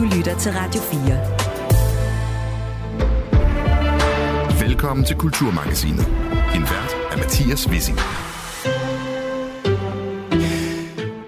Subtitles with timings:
[0.00, 1.00] Du lytter til Radio 4.
[4.66, 6.06] Velkommen til Kulturmagasinet.
[6.54, 7.98] En vært af Mathias Wissing.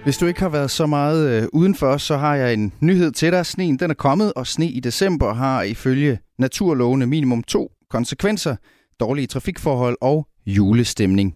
[0.03, 3.31] Hvis du ikke har været så meget øh, udenfor, så har jeg en nyhed til
[3.31, 3.45] dig.
[3.45, 8.55] Sneen den er kommet, og sne i december har ifølge naturlovene minimum to konsekvenser.
[8.99, 11.33] Dårlige trafikforhold og julestemning.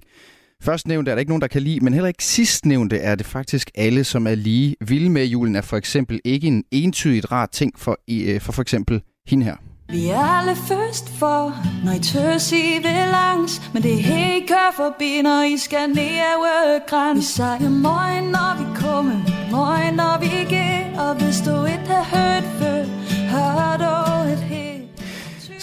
[0.63, 3.15] Først nævnte er der ikke nogen, der kan lide, men heller ikke sidst nævnte er
[3.15, 5.25] det faktisk alle, som er lige vilde med.
[5.25, 9.45] Julen, er for eksempel ikke en entydigt rar ting for, øh, for for eksempel hende
[9.45, 9.55] her.
[9.89, 13.61] Vi er alle først for, når I tøs i vil langs.
[13.73, 18.23] Men det er helt kør forbi, når I skal ned af græns Vi siger morgen,
[18.31, 19.15] når vi kommer,
[19.51, 22.83] morgen, når vi går Og hvis du ikke har hørt før,
[23.31, 24.06] hør du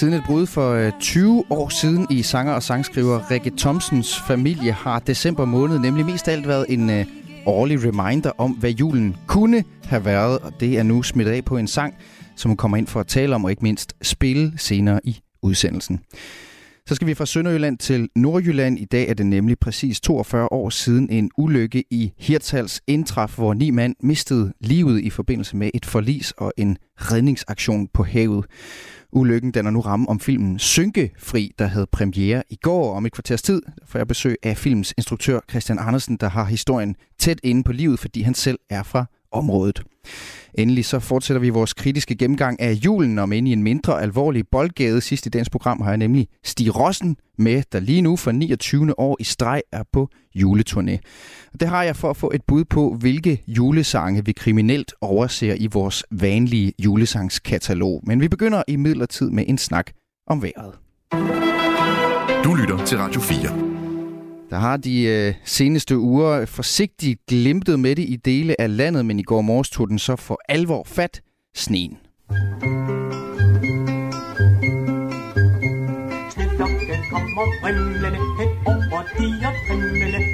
[0.05, 4.73] Siden et brud for øh, 20 år siden i sanger og sangskriver Rikke Thomsens familie
[4.73, 7.07] har december måned nemlig mest alt været en øh,
[7.47, 11.57] årlig reminder om, hvad julen kunne have været, og det er nu smidt af på
[11.57, 11.95] en sang,
[12.37, 16.01] som hun kommer ind for at tale om, og ikke mindst spille senere i udsendelsen.
[16.89, 18.79] Så skal vi fra Sønderjylland til Nordjylland.
[18.79, 23.55] I dag er det nemlig præcis 42 år siden en ulykke i Hirtals indtraf, hvor
[23.55, 28.45] ni mand mistede livet i forbindelse med et forlis og en redningsaktion på havet.
[29.15, 33.13] Ulykken den er nu ramme om filmen Synkefri, der havde premiere i går om et
[33.13, 33.63] kvarters tid.
[33.87, 37.99] For jeg besøg af filmens instruktør Christian Andersen, der har historien tæt inde på livet,
[37.99, 39.83] fordi han selv er fra området.
[40.59, 44.45] Endelig så fortsætter vi vores kritiske gennemgang af julen, om ind i en mindre alvorlig
[44.51, 45.01] boldgade.
[45.01, 48.99] Sidst i dagens program har jeg nemlig Stig Rossen med, der lige nu for 29.
[48.99, 50.99] år i streg er på juleturné.
[51.61, 55.67] Det har jeg for at få et bud på, hvilke julesange vi kriminelt overser i
[55.67, 58.01] vores vanlige julesangskatalog.
[58.07, 59.91] Men vi begynder i midlertid med en snak
[60.27, 60.75] om vejret.
[62.45, 63.74] Du lytter til Radio 4.
[64.55, 69.19] Der har de øh, seneste uger forsigtigt glimtet med det i dele af landet, men
[69.19, 71.21] i går morges tog den så for alvor fat
[71.57, 71.99] sneen.
[77.11, 79.29] kommer vrimlende hen over de.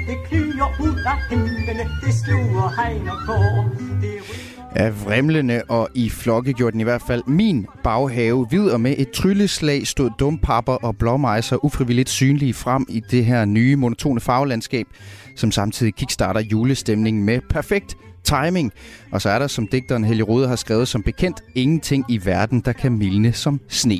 [0.07, 3.69] Det klyer ud af himlene, det sluger hegn og går.
[4.01, 8.81] Det er vrimlende, og i flokke gjorde den i hvert fald min baghave hvid, og
[8.81, 14.19] med et trylleslag stod dumpapper og blåmejser ufrivilligt synlige frem i det her nye monotone
[14.19, 14.87] farvelandskab,
[15.35, 18.71] som samtidig kickstarter julestemningen med perfekt timing.
[19.11, 22.61] Og så er der, som digteren Helge Rode har skrevet som bekendt, ingenting i verden,
[22.65, 23.99] der kan milne som sne.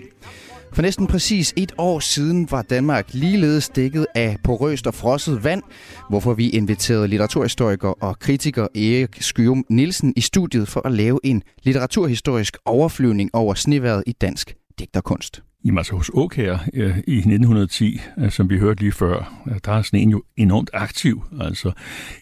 [0.73, 5.63] For næsten præcis et år siden var Danmark ligeledes dækket af porøst og frosset vand,
[6.09, 11.43] hvorfor vi inviterede litteraturhistoriker og kritiker Erik Skyum Nielsen i studiet for at lave en
[11.63, 15.43] litteraturhistorisk overflyvning over sneværet i dansk digterkunst.
[15.65, 19.71] Jamen altså hos Åkær øh, i 1910, øh, som vi hørte lige før, øh, der
[19.71, 21.71] er sneen jo enormt aktiv, altså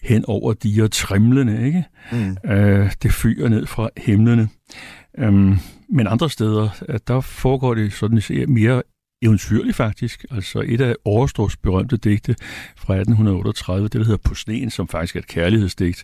[0.04, 1.84] hen over de og trimlende, ikke?
[2.12, 2.52] Mm.
[2.52, 4.50] Øh, det fyrer ned fra himlene.
[5.18, 5.56] Øhm,
[5.91, 6.69] men andre steder,
[7.07, 8.81] der foregår det sådan mere
[9.22, 10.25] eventyrligt faktisk.
[10.31, 12.35] Altså et af Overstrås berømte digte
[12.77, 16.03] fra 1838, det der hedder På sneen, som faktisk er et kærlighedsdigt,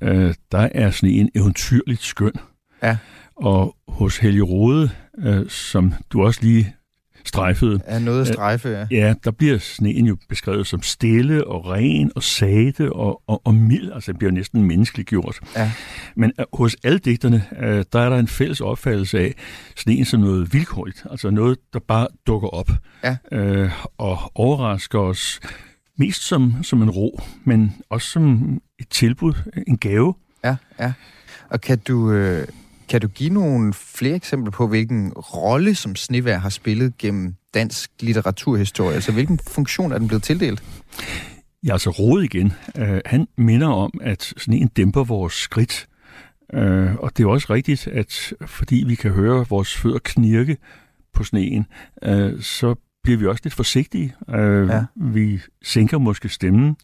[0.00, 2.32] øh, der er sneen eventyrligt skøn.
[2.82, 2.96] Ja.
[3.36, 6.74] Og hos Helge Rode, øh, som du også lige
[7.28, 7.80] strejfede.
[7.88, 8.86] Ja, noget strejfe, ja.
[8.90, 13.54] Ja, der bliver sneen jo beskrevet som stille og ren og sate og, og, og
[13.54, 13.92] mild.
[13.92, 15.40] Altså, det bliver næsten menneskeligt gjort.
[15.56, 15.72] Ja.
[16.16, 19.34] Men uh, hos alle digterne, uh, der er der en fælles opfattelse af
[19.76, 21.06] sneen som noget vilkårligt.
[21.10, 22.70] Altså noget, der bare dukker op
[23.04, 23.16] ja.
[23.32, 25.40] uh, og overrasker os
[25.98, 29.32] mest som, som en ro, men også som et tilbud,
[29.66, 30.14] en gave.
[30.44, 30.92] Ja, ja.
[31.50, 32.12] Og kan du...
[32.12, 32.46] Øh
[32.88, 37.90] kan du give nogle flere eksempler på, hvilken rolle som snevær har spillet gennem dansk
[38.00, 38.94] litteraturhistorie?
[38.94, 40.62] Altså, hvilken funktion er den blevet tildelt?
[41.64, 42.52] Ja, altså Rode igen.
[42.78, 45.86] Uh, han minder om, at sneen dæmper vores skridt.
[46.54, 50.56] Uh, og det er også rigtigt, at fordi vi kan høre vores fødder knirke
[51.14, 51.66] på sneen,
[52.06, 54.14] uh, så bliver vi også lidt forsigtige.
[54.28, 54.84] Uh, ja.
[54.96, 56.76] Vi sænker måske stemmen.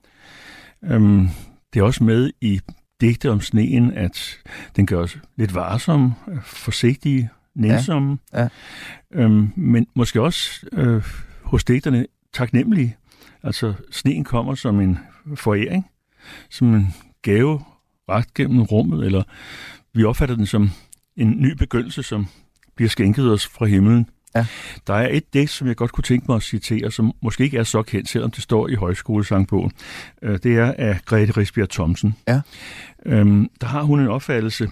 [0.91, 1.31] Um,
[1.75, 2.61] det er også med i
[3.05, 4.39] digte om sneen, at
[4.77, 6.13] den gør os lidt varsom,
[6.43, 8.41] forsigtige, nænsomme, ja.
[8.41, 8.49] Ja.
[9.13, 11.03] Øhm, men måske også øh,
[11.43, 12.97] hos digterne taknemmelige.
[13.43, 14.99] Altså, sneen kommer som en
[15.35, 15.87] foræring,
[16.51, 17.61] som en gave
[18.09, 19.23] ret gennem rummet, eller
[19.95, 20.71] vi opfatter den som
[21.17, 22.27] en ny begyndelse, som
[22.77, 24.09] bliver skænket os fra himlen.
[24.37, 24.47] Ja.
[24.87, 27.59] Der er et digt, som jeg godt kunne tænke mig at citere, som måske ikke
[27.59, 29.73] er så kendt, selvom det står i højskolesangbogen.
[30.23, 32.17] Øh, det er af Grete Risbjerg Thomsen.
[32.29, 32.41] Ja.
[33.07, 34.69] Øhm, der har hun en opfattelse,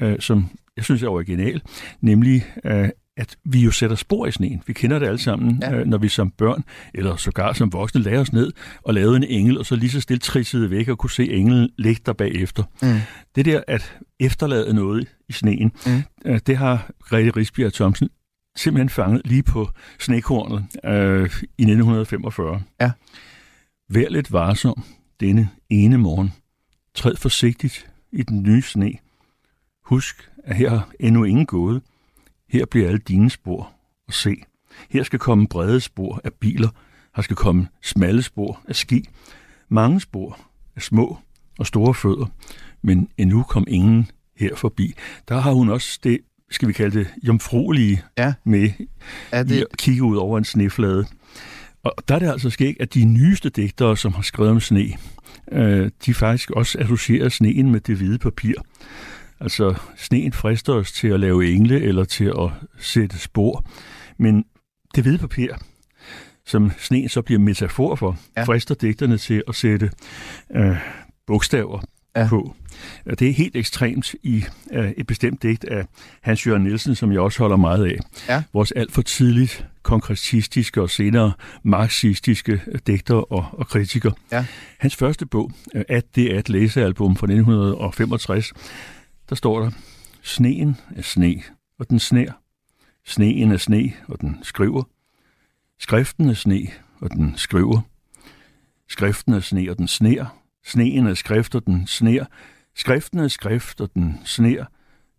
[0.00, 1.62] øh, som jeg synes er original,
[2.00, 4.62] nemlig, øh, at vi jo sætter spor i sneen.
[4.66, 5.74] Vi kender det alle sammen, ja.
[5.74, 6.64] øh, når vi som børn,
[6.94, 8.52] eller sågar som voksne, lader os ned
[8.82, 11.70] og lavede en engel, og så lige så stille trissede væk og kunne se englen
[11.78, 12.62] ligge der bagefter.
[12.82, 12.98] Mm.
[13.36, 16.02] Det der at efterlade noget i sneen, mm.
[16.24, 18.08] øh, det har Grete Risbjerg Thomsen
[18.56, 19.68] simpelthen fanget lige på
[19.98, 22.62] snekornet øh, i 1945.
[22.80, 22.92] Ja.
[23.88, 24.84] Vær lidt varsom
[25.20, 26.32] denne ene morgen.
[26.94, 28.92] Træd forsigtigt i den nye sne.
[29.84, 31.82] Husk, at her har endnu ingen gået.
[32.48, 33.72] Her bliver alle dine spor
[34.08, 34.36] og se.
[34.90, 36.68] Her skal komme brede spor af biler.
[37.16, 39.08] Her skal komme smalle spor af ski.
[39.68, 40.38] Mange spor
[40.76, 41.18] af små
[41.58, 42.26] og store fødder.
[42.82, 44.94] Men endnu kom ingen her forbi.
[45.28, 46.20] Der har hun også det,
[46.50, 48.34] skal vi kalde det, jomfruelige ja.
[48.44, 48.70] med
[49.32, 49.60] er det...
[49.60, 51.06] at kigge ud over en sneflade.
[51.82, 54.88] Og der er det altså sket, at de nyeste digtere, som har skrevet om sne,
[55.52, 58.54] øh, de faktisk også associerer sneen med det hvide papir.
[59.40, 63.64] Altså, sneen frister os til at lave engle eller til at sætte spor.
[64.18, 64.44] Men
[64.94, 65.54] det hvide papir,
[66.46, 68.44] som sneen så bliver metafor for, ja.
[68.44, 69.90] frister digterne til at sætte
[70.56, 70.76] øh,
[71.26, 71.80] bogstaver
[72.16, 72.28] ja.
[72.28, 72.54] på.
[73.18, 75.86] Det er helt ekstremt i uh, et bestemt digt af
[76.20, 77.98] Hans Jørgen Nielsen, som jeg også holder meget af.
[78.28, 78.42] Ja.
[78.52, 81.32] Vores alt for tidligt konkretistiske og senere
[81.62, 84.10] marxistiske digter og, og kritiker.
[84.32, 84.46] Ja.
[84.78, 85.52] Hans første bog,
[85.88, 88.52] At det er et læsealbum fra 1965,
[89.28, 89.70] der står der,
[90.22, 91.42] Sneen er sne,
[91.78, 92.32] og den sner.
[93.04, 94.82] Sneen er sne, og den skriver.
[95.78, 96.60] Skriften er sne,
[97.00, 97.80] og den skriver.
[98.88, 100.26] Skriften er sne, og den sner.
[100.66, 102.24] Sneen er skrift, og den sner.
[102.76, 104.64] Skriften er skrift, og den sner.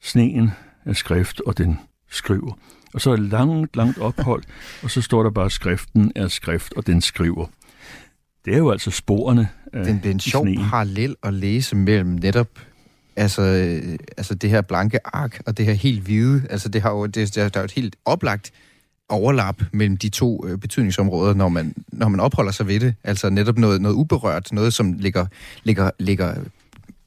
[0.01, 0.51] Sneen
[0.85, 1.79] er skrift, og den
[2.09, 2.59] skriver.
[2.93, 4.43] Og så er det langt, langt ophold,
[4.83, 7.45] og så står der bare, skriften er skrift, og den skriver.
[8.45, 10.69] Det er jo altså sporene af Det er en sjov sneen.
[10.69, 12.59] parallel at læse mellem netop
[13.17, 16.47] altså, øh, altså det her blanke ark og det her helt hvide.
[16.49, 18.51] Altså det har jo, det, der, der er jo et helt oplagt
[19.09, 22.95] overlap mellem de to øh, betydningsområder, når man, når man opholder sig ved det.
[23.03, 25.25] Altså netop noget, noget uberørt, noget som ligger,
[25.63, 26.35] ligger, ligger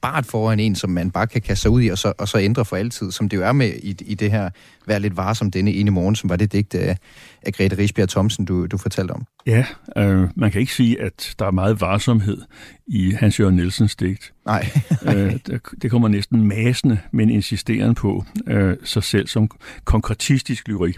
[0.00, 2.38] bart foran en, som man bare kan kaste sig ud i, og så, og så
[2.38, 4.50] ændre for altid, som det jo er med i, i det her
[4.86, 6.96] Vær lidt varsom denne ene morgen, som var det digt af,
[7.42, 9.24] af Grete Risbjerg Thomsen, du, du fortalte om.
[9.46, 9.64] Ja,
[9.96, 12.38] øh, man kan ikke sige, at der er meget varsomhed
[12.86, 14.32] i Hans Jørgen Nielsens digt.
[14.46, 14.70] Nej.
[15.14, 15.36] øh,
[15.82, 19.50] det kommer næsten masende, men insisterende på øh, sig selv som
[19.84, 20.96] konkretistisk lyrik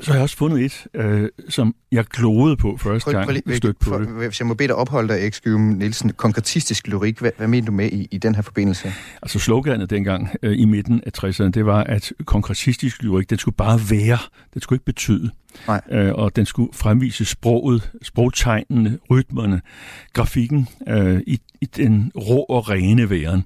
[0.00, 3.78] så har jeg også fundet et, øh, som jeg klodede på første gang, jeg stødte
[3.80, 4.08] på for, det.
[4.08, 7.72] Hvis jeg må bede dig opholde dig, Ekskyum Nielsen, konkretistisk lyrik, hvad, hvad mener du
[7.72, 8.92] med i, i den her forbindelse?
[9.22, 13.56] Altså sloganet dengang øh, i midten af 60'erne, det var, at konkretistisk lyrik, den skulle
[13.56, 14.18] bare være,
[14.54, 15.30] den skulle ikke betyde.
[15.66, 15.80] Nej.
[15.90, 19.60] Øh, og den skulle fremvise sproget, sprogtegnene, rytmerne,
[20.12, 23.44] grafikken øh, i, i den rå og rene væren,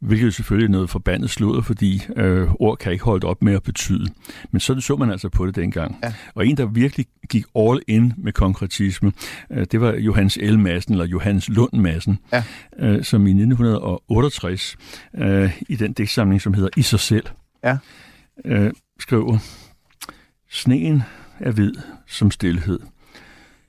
[0.00, 3.62] hvilket selvfølgelig er noget forbandet sludder, fordi øh, ord kan ikke holde op med at
[3.62, 4.06] betyde.
[4.50, 5.96] Men sådan så man altså på det dengang.
[6.02, 6.14] Ja.
[6.34, 9.12] Og en, der virkelig gik all in med konkretisme,
[9.50, 10.58] øh, det var Johannes L.
[10.58, 12.42] Madsen, eller Johannes Lund Madsen, ja.
[12.78, 14.76] øh, som i 1968,
[15.14, 17.24] øh, i den digtsamling, som hedder I sig selv,
[17.64, 17.76] ja.
[18.44, 19.38] øh, skriver,
[20.50, 21.02] Sneen
[21.40, 21.74] er hvid
[22.06, 22.80] som stillhed.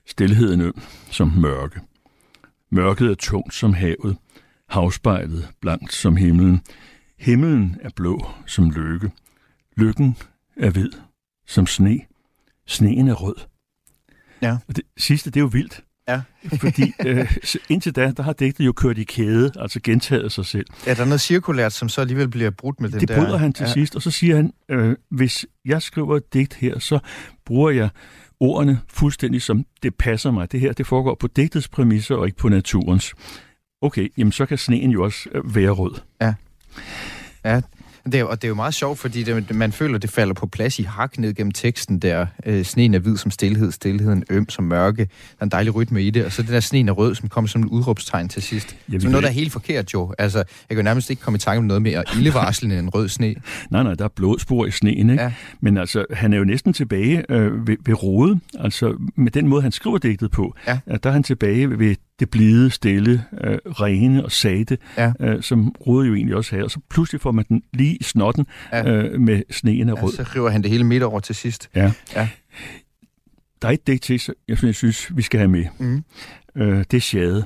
[0.06, 0.80] Stilheden øm
[1.10, 1.80] som mørke.
[2.70, 4.16] Mørket er tungt som havet.
[4.68, 6.60] Havspejlet blankt som himlen.
[7.18, 9.10] Himlen er blå som lykke.
[9.76, 10.16] Lykken
[10.56, 10.92] er hvid
[11.46, 12.00] som sne.
[12.66, 13.34] Sneen er rød.
[14.42, 14.58] Ja.
[14.68, 15.84] Og det sidste, det er jo vildt.
[16.08, 16.20] Ja.
[16.60, 17.32] Fordi øh,
[17.68, 20.66] indtil da, der har digtet jo kørt i kæde, altså gentaget sig selv.
[20.86, 23.14] Ja, der er noget cirkulært, som så alligevel bliver brudt med den det der...
[23.14, 23.72] Det bryder han til ja.
[23.72, 26.98] sidst, og så siger han, øh, hvis jeg skriver et digt her, så
[27.46, 27.88] bruger jeg
[28.40, 30.52] ordene fuldstændig som det passer mig.
[30.52, 33.14] Det her, det foregår på digtets præmisser og ikke på naturens.
[33.82, 36.00] Okay, jamen så kan sneen jo også øh, være rød.
[36.20, 36.34] Ja.
[37.44, 37.60] Ja,
[38.04, 40.46] det er, og det er jo meget sjovt, fordi det, man føler, det falder på
[40.46, 42.26] plads i hak ned gennem teksten der.
[42.46, 45.04] Øh, sneen er hvid som stillhed, stillheden øm som mørke.
[45.04, 45.08] Der
[45.40, 46.24] er en dejlig rytme i det.
[46.24, 48.76] Og så det der sneen er rød, som kommer som et udråbstegn til sidst.
[48.92, 50.14] Ja, som noget, der er helt forkert jo.
[50.18, 53.34] Altså, jeg kan nærmest ikke komme i tanke om noget mere ildevarslende end rød sne.
[53.70, 55.22] Nej, nej, der er blodspor i sneen, ikke?
[55.22, 55.32] Ja.
[55.60, 58.40] Men altså, han er jo næsten tilbage øh, ved, ved rode.
[58.58, 60.78] Altså, med den måde, han skriver digtet på, ja.
[61.02, 65.12] der er han tilbage ved det blide, stille, øh, rene og sate, ja.
[65.20, 66.64] øh, som Rode jo egentlig også havde.
[66.64, 68.92] Og så pludselig får man den lige i snotten ja.
[68.92, 70.12] øh, med sneen af rød.
[70.18, 71.70] Ja, så river han det hele midt over til sidst.
[71.74, 71.92] Ja.
[72.14, 72.28] ja.
[73.62, 75.64] Der er et digt til, jeg synes, vi skal have med.
[75.78, 76.04] Mm.
[76.56, 77.44] Øh, det er Sjade.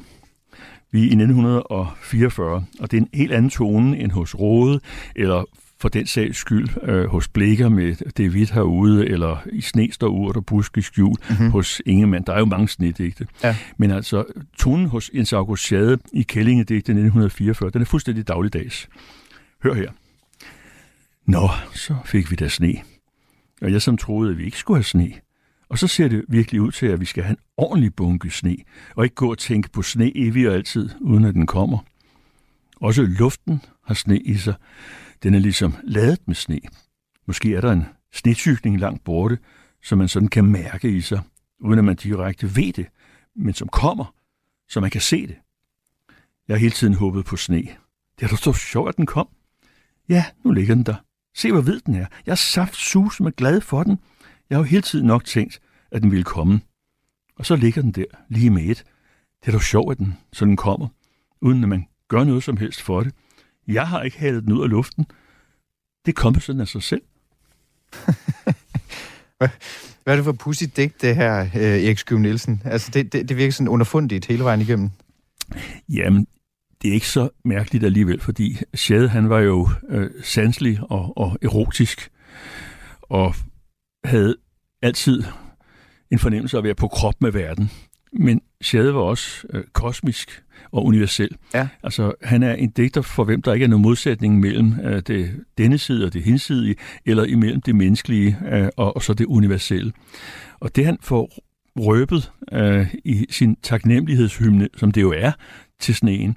[0.92, 4.80] Vi er i 1944, og det er en helt anden tone end hos Rode,
[5.16, 5.44] eller
[5.84, 10.08] for den sags skyld øh, hos Blikker med det hvidt herude, eller i sne står
[10.08, 11.50] urt og busk i skjul mm-hmm.
[11.50, 12.24] hos Ingemann.
[12.26, 13.26] Der er jo mange snedigte.
[13.42, 13.56] Ja.
[13.76, 14.24] Men altså,
[14.58, 18.88] tonen hos Jens August Schade i Kællingedigte 1944, den er fuldstændig dagligdags.
[19.62, 19.90] Hør her.
[21.26, 22.74] Nå, så fik vi da sne.
[23.62, 25.12] og jeg som troede, at vi ikke skulle have sne.
[25.68, 28.56] Og så ser det virkelig ud til, at vi skal have en ordentlig bunke sne,
[28.94, 31.78] og ikke gå og tænke på sne evigt og altid, uden at den kommer.
[32.80, 34.54] Også luften har sne i sig.
[35.24, 36.60] Den er ligesom ladet med sne.
[37.26, 39.38] Måske er der en snetykning langt borte,
[39.82, 41.20] som man sådan kan mærke i sig,
[41.60, 42.86] uden at man direkte ved det,
[43.36, 44.14] men som kommer,
[44.68, 45.36] så man kan se det.
[46.48, 47.62] Jeg har hele tiden håbet på sne.
[48.18, 49.28] Det er da så sjovt, at den kom.
[50.08, 50.94] Ja, nu ligger den der.
[51.34, 52.06] Se, hvor hvid den er.
[52.26, 53.98] Jeg er saft sus med glad for den.
[54.50, 56.60] Jeg har jo hele tiden nok tænkt, at den ville komme.
[57.36, 58.84] Og så ligger den der, lige med et.
[59.40, 60.88] Det er da sjovt, at den sådan kommer,
[61.40, 63.14] uden at man gør noget som helst for det.
[63.68, 65.06] Jeg har ikke halet den ud af luften.
[66.06, 67.02] Det kommer sådan af sig selv.
[70.04, 72.62] Hvad er det for pudsigt digt, det her, øh, Erik Skyv Nielsen?
[72.64, 74.90] Altså, det, det, det virker sådan underfundigt hele vejen igennem.
[75.88, 76.26] Jamen,
[76.82, 81.38] det er ikke så mærkeligt alligevel, fordi Shade, han var jo øh, sanselig og, og
[81.42, 82.10] erotisk,
[83.02, 83.34] og
[84.04, 84.36] havde
[84.82, 85.22] altid
[86.10, 87.70] en fornemmelse af at være på krop med verden.
[88.12, 90.42] Men Shade var også øh, kosmisk
[90.72, 91.36] og universel.
[91.54, 91.68] Ja.
[91.82, 95.30] Altså, han er en digter, for hvem der ikke er nogen modsætning mellem øh, det
[95.58, 99.92] denne side og det hinsidige, eller imellem det menneskelige øh, og, og så det universelle.
[100.60, 101.38] Og det han får
[101.76, 105.32] røbet øh, i sin taknemmelighedshymne, som det jo er,
[105.80, 106.36] til sneen,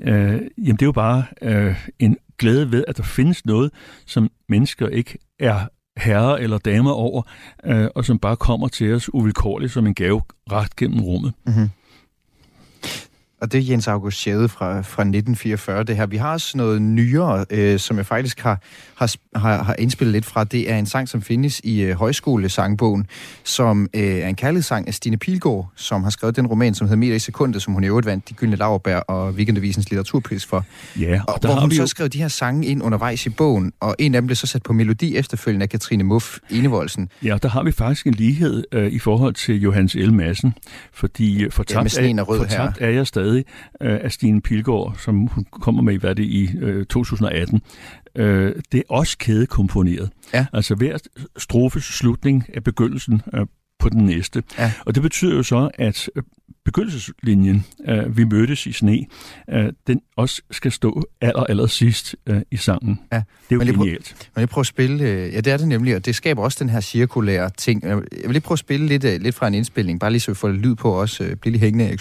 [0.00, 3.70] øh, jamen det er jo bare øh, en glæde ved, at der findes noget,
[4.06, 7.22] som mennesker ikke er herrer eller damer over,
[7.64, 10.22] øh, og som bare kommer til os uvilkårligt som en gave
[10.52, 11.32] ret gennem rummet.
[11.46, 11.70] Mm-hmm.
[13.40, 16.06] Og det er Jens August Schade fra, fra 1944, det her.
[16.06, 18.60] Vi har også noget nyere, øh, som jeg faktisk har,
[18.94, 20.44] har, har, har indspillet lidt fra.
[20.44, 23.06] Det er en sang, som findes i øh, højskolesangbogen,
[23.44, 26.98] som øh, er en kærlighedssang af Stine Pilgaard, som har skrevet den roman, som hedder
[26.98, 30.64] Meter i sekundet, som hun i øvrigt vandt de gyldne laverbær og Weekendavisens litteraturpris for.
[31.00, 31.86] Ja, og, og der hvor hun så jo...
[31.86, 34.62] skrev de her sange ind undervejs i bogen, og en af dem blev så sat
[34.62, 37.08] på melodi efterfølgende af Katrine Muff Enevoldsen.
[37.22, 40.12] Ja, der har vi faktisk en lighed øh, i forhold til Johannes L.
[40.12, 40.54] Madsen,
[40.92, 43.44] fordi øh, fortabt, ja, er, fortabt er jeg stadig øh,
[43.80, 47.60] af Stine Pilgaard, som hun kommer med, hvad det i øh, 2018.
[48.16, 50.10] Øh, det er også kædekomponeret.
[50.34, 50.46] Ja.
[50.52, 50.98] Altså hver
[51.38, 53.46] strofes slutning er begyndelsen øh,
[53.78, 54.42] på den næste.
[54.58, 54.72] Ja.
[54.86, 56.22] Og det betyder jo så, at øh,
[56.64, 59.06] begyndelseslinjen, øh, vi mødtes i sne,
[59.50, 63.00] øh, den også skal stå aller, aller sidst øh, i sangen.
[63.12, 63.16] Ja.
[63.16, 64.14] Det er jo men genialt.
[64.18, 66.42] Prøv, men jeg prøver at spille, øh, ja det er det nemlig, og det skaber
[66.42, 67.82] også den her cirkulære ting.
[67.84, 70.30] Jeg vil lige prøve at spille lidt, øh, lidt fra en indspilning, bare lige så
[70.30, 71.24] vi får lyd på også.
[71.24, 72.00] Øh, bliv lige hængende, Erik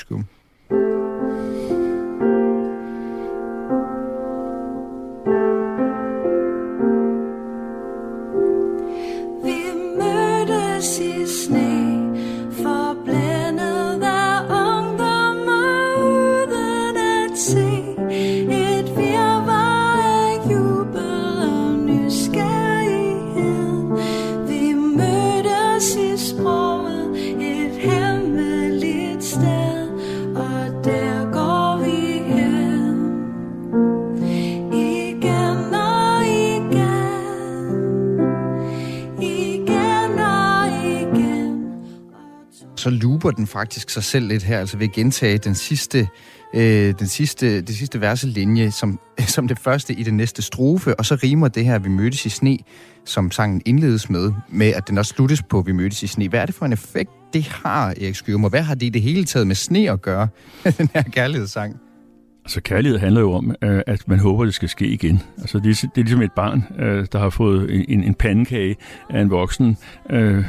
[43.55, 46.07] faktisk sig selv lidt her, altså ved at gentage den sidste,
[46.53, 48.99] øh, den sidste, det sidste verselinje som,
[49.35, 52.29] som det første i den næste strofe, og så rimer det her, vi mødtes i
[52.29, 52.57] sne,
[53.05, 56.29] som sangen indledes med, med at den også sluttes på, vi mødtes i sne.
[56.29, 58.49] Hvad er det for en effekt, det har, Erik Skyrmer?
[58.49, 60.27] Hvad har det i det hele taget med sne at gøre,
[60.77, 61.75] den her kærlighedssang?
[62.45, 65.21] Altså kærlighed handler jo om, øh, at man håber, det skal ske igen.
[65.37, 68.75] Altså det er, det er ligesom et barn, øh, der har fået en, en pandekage
[69.09, 69.77] af en voksen,
[70.09, 70.45] øh,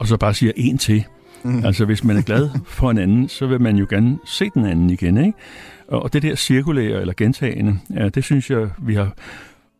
[0.00, 1.04] og så bare siger en til.
[1.44, 1.64] Mm.
[1.64, 4.64] Altså, hvis man er glad for en anden, så vil man jo gerne se den
[4.64, 5.38] anden igen, ikke?
[5.88, 9.14] Og det der cirkulære eller gentagende, ja, det synes jeg, vi har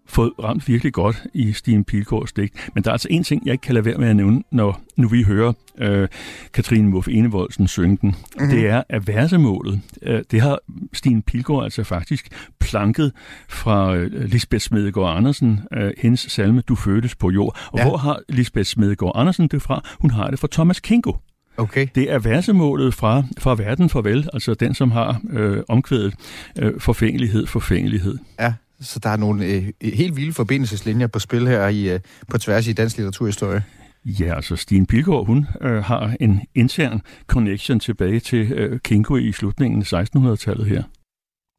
[0.06, 2.71] fået ramt virkelig godt i Stine Pilgaards digt.
[2.75, 4.80] Men der er altså en ting, jeg ikke kan lade være med at nævne, når
[4.97, 6.09] nu vi hører øh,
[6.54, 8.09] Katrine Muff Enevoldsen synge den.
[8.09, 8.50] Mm-hmm.
[8.50, 10.59] Det er, at versemålet, øh, det har
[10.92, 12.28] Stine Pilgaard altså faktisk
[12.61, 13.12] planket
[13.49, 17.59] fra øh, Lisbeth Smedegaard Andersen, øh, hendes salme Du fødtes på jord.
[17.73, 17.88] Og ja.
[17.88, 19.85] hvor har Lisbeth Smedegaard Andersen det fra?
[20.00, 21.12] Hun har det fra Thomas Kingo.
[21.56, 21.87] Okay.
[21.94, 26.14] Det er versemålet fra, fra verden farvel, altså den, som har øh, omkvædet
[26.58, 28.18] øh, forfængelighed, forfængelighed.
[28.40, 32.38] Ja, så der er nogle øh, helt vilde forbindelseslinjer på spil her i, øh, på
[32.38, 33.64] tværs i dansk litteraturhistorie.
[34.04, 39.32] Ja, altså Stine Pilgaard, hun øh, har en intern connection tilbage til øh, Kinko i
[39.32, 40.82] slutningen af 1600-tallet her.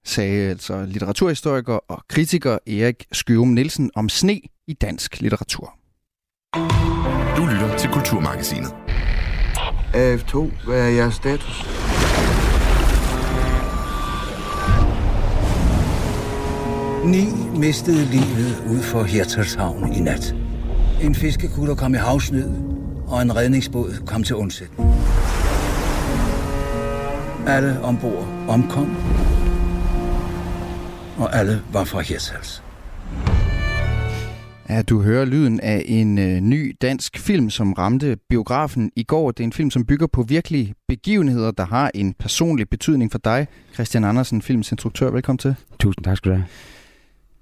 [0.06, 5.74] Sagde altså litteraturhistoriker og kritiker Erik Skørum Nielsen om sne i dansk litteratur.
[7.38, 8.76] Du lytter til Kulturmagasinet.
[9.96, 11.66] AF2, hvad er jeres status?
[17.06, 17.28] Ni
[17.60, 20.36] mistede livet ud for Hirtshavn i nat.
[21.02, 22.50] En fiskekutter kom i havsnød,
[23.08, 24.94] og en redningsbåd kom til undsætning.
[27.48, 28.96] Alle ombord omkom,
[31.18, 32.65] og alle var fra Hirtshals.
[34.70, 39.32] Ja, du hører lyden af en øh, ny dansk film, som ramte biografen i går.
[39.32, 43.18] Det er en film, som bygger på virkelige begivenheder, der har en personlig betydning for
[43.18, 43.48] dig.
[43.74, 45.12] Christian Andersen, filmsinstruktør.
[45.12, 45.56] Velkommen til.
[45.80, 46.46] Tusind tak skal du have.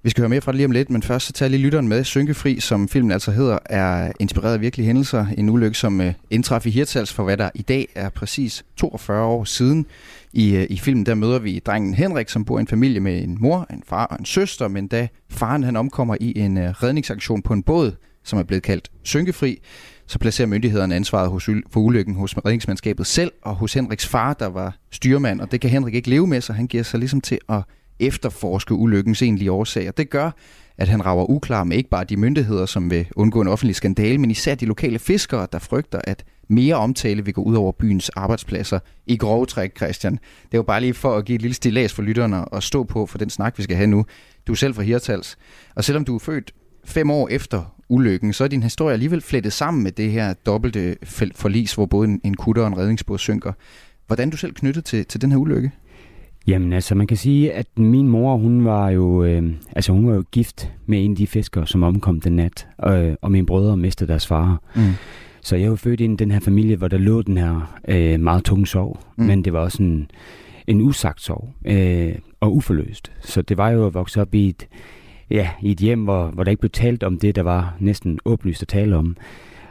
[0.04, 1.88] Vi skal høre mere fra det lige om lidt, men først så tager lige lytteren
[1.88, 2.04] med.
[2.04, 5.26] Synkefri, som filmen altså hedder, er inspireret af virkelige hændelser.
[5.38, 9.24] En ulykke, som uh, indtraf i Hirtals for hvad der i dag er præcis 42
[9.24, 9.86] år siden.
[10.32, 13.22] I, uh, I filmen der møder vi drengen Henrik, som bor i en familie med
[13.22, 16.64] en mor, en far og en søster, men da faren han omkommer i en uh,
[16.64, 17.92] redningsaktion på en båd,
[18.24, 19.60] som er blevet kaldt Synkefri,
[20.06, 24.46] så placerer myndighederne ansvaret hos, for ulykken hos redningsmandskabet selv og hos Henriks far, der
[24.46, 27.38] var styrmand, og det kan Henrik ikke leve med, så han giver sig ligesom til
[27.48, 27.62] at
[28.00, 29.90] efterforske ulykkens egentlige årsager.
[29.90, 30.30] Det gør,
[30.78, 34.18] at han rager uklar med ikke bare de myndigheder, som vil undgå en offentlig skandale,
[34.18, 38.08] men især de lokale fiskere, der frygter, at mere omtale vil gå ud over byens
[38.08, 40.12] arbejdspladser i grove træk, Christian.
[40.12, 42.84] Det er jo bare lige for at give et lille stilas for lytterne og stå
[42.84, 44.06] på for den snak, vi skal have nu.
[44.46, 45.38] Du er selv fra Hirtals,
[45.74, 49.52] og selvom du er født fem år efter ulykken, så er din historie alligevel flettet
[49.52, 50.96] sammen med det her dobbelte
[51.34, 53.52] forlis, hvor både en kutter og en redningsbåd synker.
[54.06, 55.72] Hvordan er du selv knyttet til, til den her ulykke?
[56.46, 60.14] Jamen altså, man kan sige, at min mor, hun var jo, øh, altså, hun var
[60.14, 63.76] jo gift med en af de fiskere, som omkom den nat, øh, og mine brødre
[63.76, 64.62] mistede deres far.
[64.76, 64.82] Mm.
[65.42, 68.20] Så jeg var født ind i den her familie, hvor der lå den her øh,
[68.20, 69.24] meget tunge sorg, mm.
[69.24, 70.10] men det var også en,
[70.66, 73.12] en usagt sorg, øh, og uforløst.
[73.20, 74.66] Så det var jo at vokse op i et,
[75.30, 78.18] ja, i et hjem, hvor, hvor der ikke blev talt om det, der var næsten
[78.24, 79.16] åbenlyst at tale om.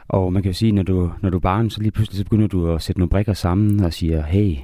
[0.08, 2.24] Og man kan jo sige, når du, når du er barn, så lige pludselig så
[2.24, 4.56] begynder du at sætte nogle brikker sammen og siger, hey,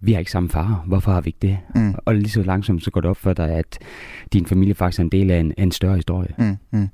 [0.00, 1.58] vi har ikke samme far, hvorfor har vi ikke det?
[1.74, 1.94] Mm.
[2.04, 3.78] Og lige så langsomt så går det op for dig, at
[4.32, 6.34] din familie faktisk er en del af en, en større historie.
[6.38, 6.56] Mm.
[6.70, 6.88] Mm.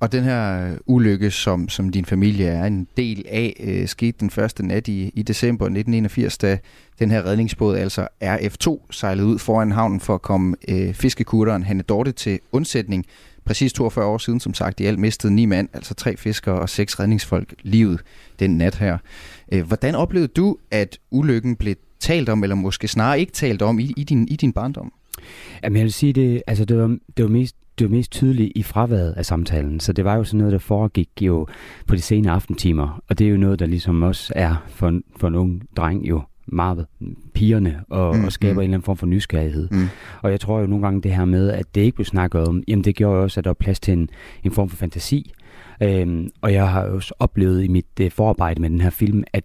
[0.00, 4.30] Og den her ulykke, som, som din familie er en del af, øh, skete den
[4.30, 6.58] første nat i, i december 1981, da
[6.98, 11.82] den her redningsbåd, altså RF2, sejlede ud foran havnen for at komme øh, fiskekutteren Hanne
[11.82, 13.06] Dorte til undsætning.
[13.44, 16.68] Præcis 42 år siden, som sagt, i alt mistede ni mand, altså tre fiskere og
[16.68, 18.00] seks redningsfolk, livet
[18.38, 18.98] den nat her.
[19.52, 23.78] Øh, hvordan oplevede du, at ulykken blev talt om, eller måske snarere ikke talt om
[23.78, 24.92] i, i, din, i din barndom?
[25.62, 28.52] Jamen jeg vil sige, det, altså det, var, det var mest det var mest tydeligt
[28.54, 29.80] i fraværet af samtalen.
[29.80, 31.46] Så det var jo sådan noget, der foregik jo
[31.86, 33.02] på de sene aftentimer.
[33.08, 36.08] Og det er jo noget, der ligesom også er for, en, for en ung dreng
[36.08, 36.86] jo meget
[37.34, 38.58] pigerne og, mm, og skaber mm.
[38.58, 39.68] en eller anden form for nysgerrighed.
[39.70, 39.86] Mm.
[40.22, 42.62] Og jeg tror jo nogle gange det her med, at det ikke blev snakket om,
[42.68, 44.10] jamen det gjorde jo også, at der var plads til en,
[44.44, 45.32] en form for fantasi.
[45.82, 49.44] Øhm, og jeg har også oplevet i mit uh, forarbejde med den her film, at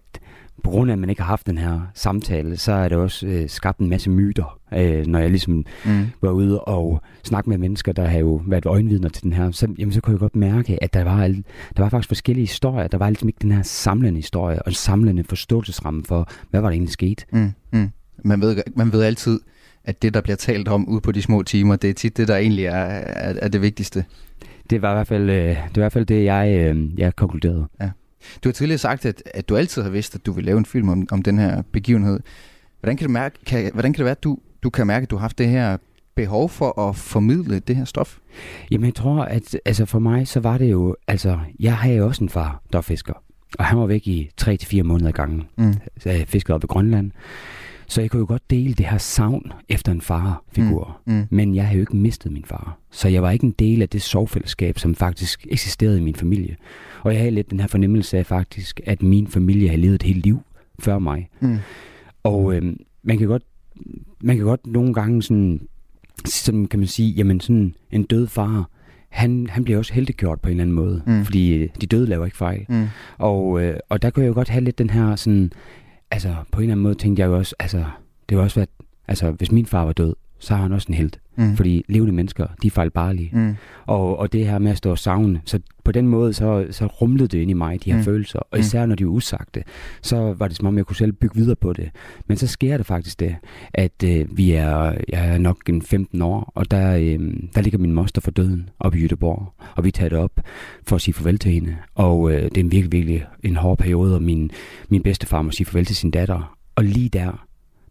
[0.62, 3.26] på grund af, at man ikke har haft den her samtale, så er det også
[3.26, 6.06] øh, skabt en masse myter, øh, når jeg ligesom mm.
[6.22, 9.50] var ude og snakke med mennesker, der har jo været øjenvidner til den her.
[9.50, 12.88] Så, jamen, så kunne jeg godt mærke, at der var, der var faktisk forskellige historier.
[12.88, 16.68] Der var ligesom ikke den her samlende historie og en samlende forståelsesramme for, hvad var
[16.68, 17.26] der egentlig sket.
[17.32, 17.52] Mm.
[17.72, 17.90] Mm.
[18.24, 19.40] Man, ved, man ved altid,
[19.84, 22.28] at det, der bliver talt om ude på de små timer, det er tit det,
[22.28, 24.04] der egentlig er, er, er det vigtigste.
[24.70, 27.16] Det var i hvert fald, øh, det, var i hvert fald det, jeg, øh, jeg
[27.16, 27.66] konkluderede.
[27.80, 27.90] Ja.
[28.44, 30.66] Du har tidligere sagt, at, at du altid har vidst, at du vil lave en
[30.66, 32.20] film om, om den her begivenhed.
[32.80, 35.10] Hvordan kan det, mærke, kan, hvordan kan det være, at du, du kan mærke, at
[35.10, 35.76] du har haft det her
[36.14, 38.18] behov for at formidle det her stof?
[38.70, 42.06] Jamen jeg tror, at altså for mig, så var det jo, altså jeg havde jo
[42.06, 43.14] også en far, der fisker.
[43.58, 45.42] Og han var væk i 3-4 måneder i gangen.
[45.56, 45.74] Mm.
[45.98, 47.10] Så jeg fiskede op i Grønland.
[47.86, 51.00] Så jeg kunne jo godt dele det her savn efter en farfigur.
[51.06, 51.14] Mm.
[51.14, 51.26] Mm.
[51.30, 52.78] Men jeg havde jo ikke mistet min far.
[52.90, 56.56] Så jeg var ikke en del af det sorgfællesskab, som faktisk eksisterede i min familie.
[57.02, 60.02] Og jeg havde lidt den her fornemmelse af faktisk, at min familie har levet et
[60.02, 60.40] helt liv
[60.78, 61.28] før mig.
[61.40, 61.58] Mm.
[62.22, 63.42] Og øh, man kan godt
[64.22, 65.60] man kan godt nogle gange sådan,
[66.26, 68.70] sådan kan man sige, jamen sådan en død far,
[69.08, 71.24] han, han bliver også heldiggjort på en eller anden måde, mm.
[71.24, 72.66] fordi øh, de døde laver ikke fejl.
[72.68, 72.86] Mm.
[73.18, 75.52] Og, øh, og der kunne jeg jo godt have lidt den her sådan,
[76.14, 77.84] altså på en eller anden måde tænkte jeg jo også, altså
[78.28, 78.70] det var også været,
[79.08, 81.12] altså hvis min far var død, så har han også en held.
[81.36, 81.56] Mm.
[81.56, 83.30] Fordi levende mennesker, de er fejlbarlige.
[83.32, 83.56] Mm.
[83.86, 86.86] Og, og det her med at stå og savne, så på den måde, så, så
[86.86, 88.04] rumlede det ind i mig, de her mm.
[88.04, 88.38] følelser.
[88.38, 88.60] Og mm.
[88.60, 89.62] især når de er usagte,
[90.02, 91.90] så var det som om, jeg kunne selv bygge videre på det.
[92.26, 93.36] Men så sker det faktisk det,
[93.74, 97.78] at øh, vi er, jeg er nok en 15 år, og der, øh, der ligger
[97.78, 99.52] min moster for døden oppe i Jødeborg.
[99.76, 100.40] Og vi tager det op
[100.86, 101.76] for at sige farvel til hende.
[101.94, 104.50] Og øh, det er en virkelig, virkelig en hård periode, og min,
[104.88, 106.56] min bedstefar må sige farvel til sin datter.
[106.76, 107.46] Og lige der,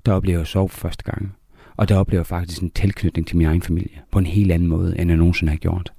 [0.05, 1.35] der oplever jeg sove for første gang.
[1.75, 4.67] Og der oplever jeg faktisk en tilknytning til min egen familie på en helt anden
[4.67, 5.93] måde, end jeg nogensinde har gjort.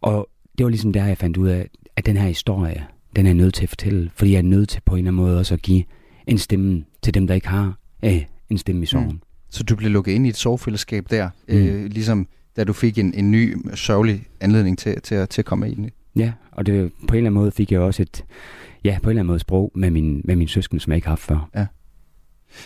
[0.00, 3.32] Og det var ligesom der, jeg fandt ud af, at den her historie, den er
[3.32, 5.54] nødt til at fortælle, fordi jeg er nødt til på en eller anden måde også
[5.54, 5.84] at give
[6.26, 9.08] en stemme til dem, der ikke har øh, en stemme i sorgen.
[9.08, 9.20] Mm.
[9.50, 11.54] Så du blev lukket ind i et sorgfællesskab der, mm.
[11.54, 15.44] øh, ligesom da du fik en, en ny sørgelig anledning til, til, at, til at
[15.44, 18.24] komme ind, Ja, og det, på en eller anden måde fik jeg også et,
[18.84, 21.06] ja, på en eller anden måde sprog med min, med min søskende, som jeg ikke
[21.06, 21.50] har haft før.
[21.54, 21.66] Ja.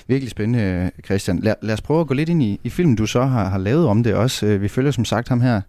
[0.06, 1.38] Virkelig spændende, Christian.
[1.38, 3.58] Lad, lad os prøve at gå lidt ind i, i filmen, du så har, har
[3.58, 4.46] lavet om det også.
[4.46, 5.60] Øh, vi følger som sagt ham her,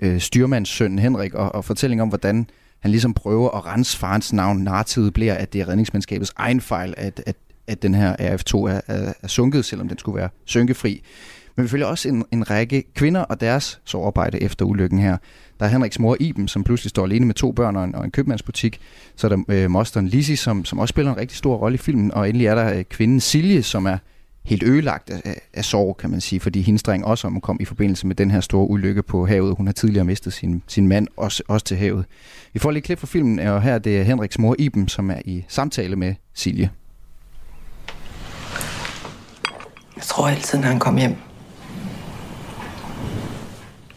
[0.00, 2.46] øh, styrmandssønnen Henrik, og, og fortælling om, hvordan
[2.80, 4.58] han ligesom prøver at rense farens navn.
[4.58, 8.80] Narrativet bliver, at det er redningsmandskabets egen fejl, at, at, at den her RF2 er,
[8.86, 11.02] er, er sunket, selvom den skulle være synkefri.
[11.56, 15.16] Men vi følger også en, en række kvinder og deres sovearbejde efter ulykken her.
[15.60, 18.04] Der er Henriks mor Iben, som pludselig står alene med to børn og en, og
[18.04, 18.80] en købmandsbutik.
[19.16, 21.78] Så er der øh, mosteren Lizzie, som, som også spiller en rigtig stor rolle i
[21.78, 22.12] filmen.
[22.12, 23.98] Og endelig er der øh, kvinden Silje, som er
[24.44, 28.06] helt ødelagt af, af sorg, kan man sige, fordi hendes dreng også omkom i forbindelse
[28.06, 29.56] med den her store ulykke på havet.
[29.56, 32.04] Hun har tidligere mistet sin, sin mand, også, også til havet.
[32.52, 35.10] Vi får lige et klip fra filmen, og her er det Henriks mor Iben, som
[35.10, 36.70] er i samtale med Silje.
[39.96, 41.16] Jeg tror altid, når han kom hjem.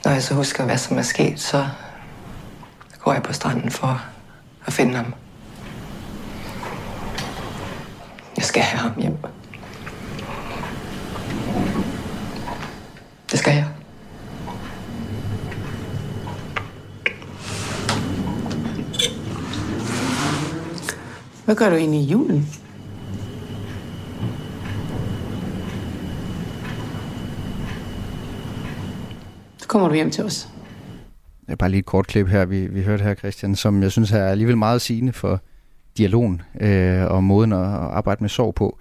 [0.08, 1.68] Når jeg så husker, hvad som er sket, så
[3.00, 4.06] går jeg på stranden for
[4.66, 5.14] at finde ham.
[8.38, 9.18] Jeg skal have ham hjem.
[13.32, 13.68] Det skal jeg.
[21.46, 22.50] Hvad gør du egentlig i julen?
[29.80, 30.50] Kommer du hjem til os.
[31.46, 33.92] Det er bare lige et kort klip her, vi, vi hørte her, Christian, som jeg
[33.92, 35.42] synes er alligevel meget sigende for
[35.98, 38.80] dialogen øh, og måden at, at arbejde med sorg på.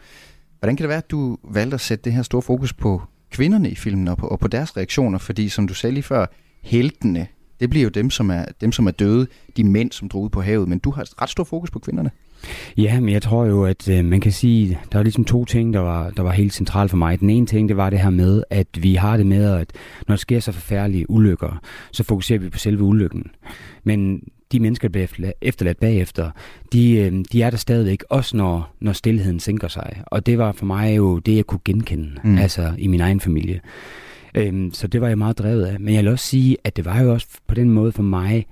[0.58, 3.70] Hvordan kan det være, at du valgte at sætte det her store fokus på kvinderne
[3.70, 5.18] i filmen og på, og på deres reaktioner?
[5.18, 6.26] Fordi som du sagde lige før,
[6.62, 7.26] heltene,
[7.60, 10.28] det bliver jo dem, som er, dem, som er døde, de mænd, som drog ud
[10.28, 12.10] på havet, men du har ret stor fokus på kvinderne.
[12.76, 15.72] Ja, men jeg tror jo, at øh, man kan sige, der var ligesom to ting,
[15.72, 17.20] der var, der var helt centralt for mig.
[17.20, 19.72] Den ene ting, det var det her med, at vi har det med, at
[20.08, 21.60] når der sker så forfærdelige ulykker,
[21.92, 23.30] så fokuserer vi på selve ulykken.
[23.84, 24.22] Men
[24.52, 26.30] de mennesker, der bliver efterladt bagefter,
[26.72, 30.02] de, øh, de er der stadigvæk, også når, når stillheden sænker sig.
[30.06, 32.38] Og det var for mig jo det, jeg kunne genkende, mm.
[32.38, 33.60] altså i min egen familie.
[34.34, 35.80] Øhm, så det var jeg meget drevet af.
[35.80, 38.46] Men jeg vil også sige, at det var jo også på den måde for mig,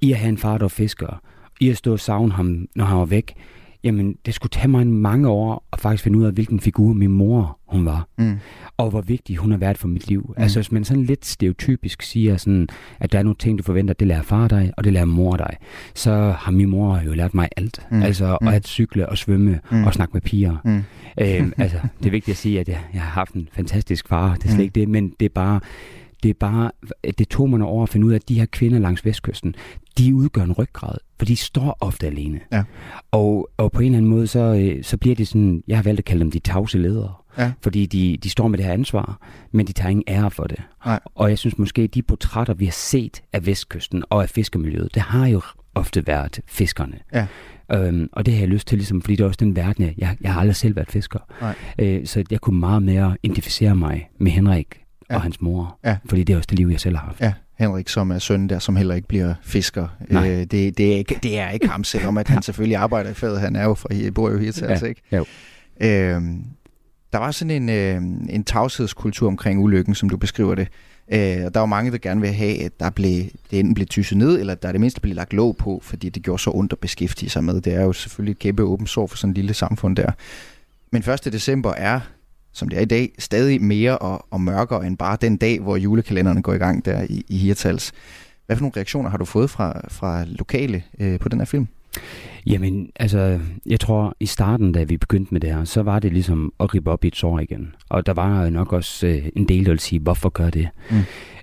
[0.00, 1.20] i at have en far, der var fisker,
[1.60, 3.34] i at stå og savne ham, når han var væk,
[3.84, 7.10] jamen det skulle tage mig mange år at faktisk finde ud af, hvilken figur min
[7.10, 8.08] mor hun var.
[8.18, 8.36] Mm.
[8.76, 10.34] Og hvor vigtig hun har været for mit liv.
[10.36, 10.42] Mm.
[10.42, 12.68] Altså hvis man sådan lidt stereotypisk siger, sådan,
[13.00, 15.36] at der er nogle ting, du forventer, det lærer far dig, og det lærer mor
[15.36, 15.56] dig,
[15.94, 17.86] så har min mor jo lært mig alt.
[17.90, 18.02] Mm.
[18.02, 18.48] Altså mm.
[18.48, 19.84] at cykle og svømme mm.
[19.84, 20.56] og snakke med piger.
[20.64, 20.82] Mm.
[21.20, 24.34] Øhm, altså det er vigtigt at sige, at jeg, jeg har haft en fantastisk far,
[24.34, 24.62] det er slet mm.
[24.62, 25.60] ikke det, men det er bare,
[26.26, 26.70] det er bare,
[27.18, 29.54] det tog mig over at finde ud af, at de her kvinder langs vestkysten,
[29.98, 32.40] de udgør en ryggrad, for de står ofte alene.
[32.52, 32.64] Ja.
[33.10, 35.82] Og, og på en eller anden måde, så, øh, så bliver det sådan, jeg har
[35.82, 37.12] valgt at kalde dem de tavse ledere.
[37.38, 37.52] Ja.
[37.60, 39.18] Fordi de, de står med det her ansvar,
[39.52, 40.58] men de tager ingen ære for det.
[40.86, 41.00] Nej.
[41.14, 45.02] Og jeg synes måske, de portrætter, vi har set af vestkysten og af fiskermiljøet, det
[45.02, 45.40] har jo
[45.74, 46.98] ofte været fiskerne.
[47.12, 47.26] Ja.
[47.72, 50.16] Øhm, og det har jeg lyst til, ligesom, fordi det er også den verden, jeg,
[50.20, 51.18] jeg har aldrig selv været fisker.
[51.40, 51.54] Nej.
[51.78, 55.14] Øh, så jeg kunne meget mere identificere mig med Henrik ja.
[55.14, 55.78] og hans mor.
[55.84, 55.96] Ja.
[56.08, 57.20] Fordi det er også det liv, jeg selv har haft.
[57.20, 57.32] Ja.
[57.58, 59.88] Henrik, som er søn der, som heller ikke bliver fisker.
[60.10, 63.14] Øh, det, det, er ikke, det er ikke ham, selvom at han selvfølgelig arbejder i
[63.14, 63.40] faget.
[63.40, 64.86] Han er jo fra, bor jo Hirtals, ja.
[64.86, 65.02] ikke?
[65.12, 65.24] Jo.
[65.80, 66.22] Øh,
[67.12, 67.96] der var sådan en, øh,
[68.34, 70.68] en tavshedskultur omkring ulykken, som du beskriver det.
[71.12, 73.86] Øh, og der var mange, der gerne vil have, at der blev, det enten blev
[73.86, 76.72] tysset ned, eller der det mindste blev lagt låg på, fordi det gjorde så ondt
[76.72, 77.60] at beskæftige sig med.
[77.60, 80.10] Det er jo selvfølgelig et kæmpe åbent sår for sådan et lille samfund der.
[80.92, 81.32] Men 1.
[81.32, 82.00] december er
[82.56, 85.76] som det er i dag, stadig mere og, og mørkere end bare den dag, hvor
[85.76, 87.92] julekalenderen går i gang der i, i Hirtals.
[88.46, 91.66] Hvad for nogle reaktioner har du fået fra, fra lokale øh, på den her film?
[92.46, 96.12] Jamen, altså, jeg tror, i starten, da vi begyndte med det her, så var det
[96.12, 97.74] ligesom at rippe op i et sår igen.
[97.88, 100.68] Og der var nok også øh, en del, der ville sige, hvorfor gør det?
[100.90, 100.96] Mm.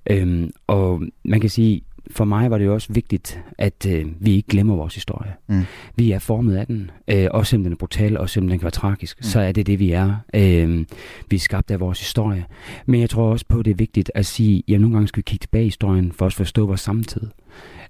[0.10, 4.32] Øhm, og man kan sige, for mig var det jo også vigtigt, at øh, vi
[4.32, 5.34] ikke glemmer vores historie.
[5.48, 5.63] Mm.
[5.96, 8.63] Vi er formet af den, øh, også selvom den er brutal, også selvom den kan
[8.63, 9.24] være tragisk, mm.
[9.24, 10.16] så er det det, vi er.
[10.36, 10.86] Øh,
[11.30, 12.46] vi er skabt af vores historie.
[12.86, 15.18] Men jeg tror også på, at det er vigtigt at sige, at nogle gange skal
[15.18, 17.22] vi kigge tilbage i historien, for at forstå vores samtid.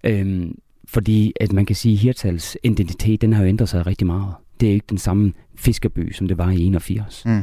[0.04, 0.46] Øh,
[0.86, 4.34] fordi at man kan sige, at Hirtals identitet, den har jo ændret sig rigtig meget.
[4.64, 7.24] Det er ikke den samme fiskerby, som det var i 81.
[7.26, 7.42] Mm.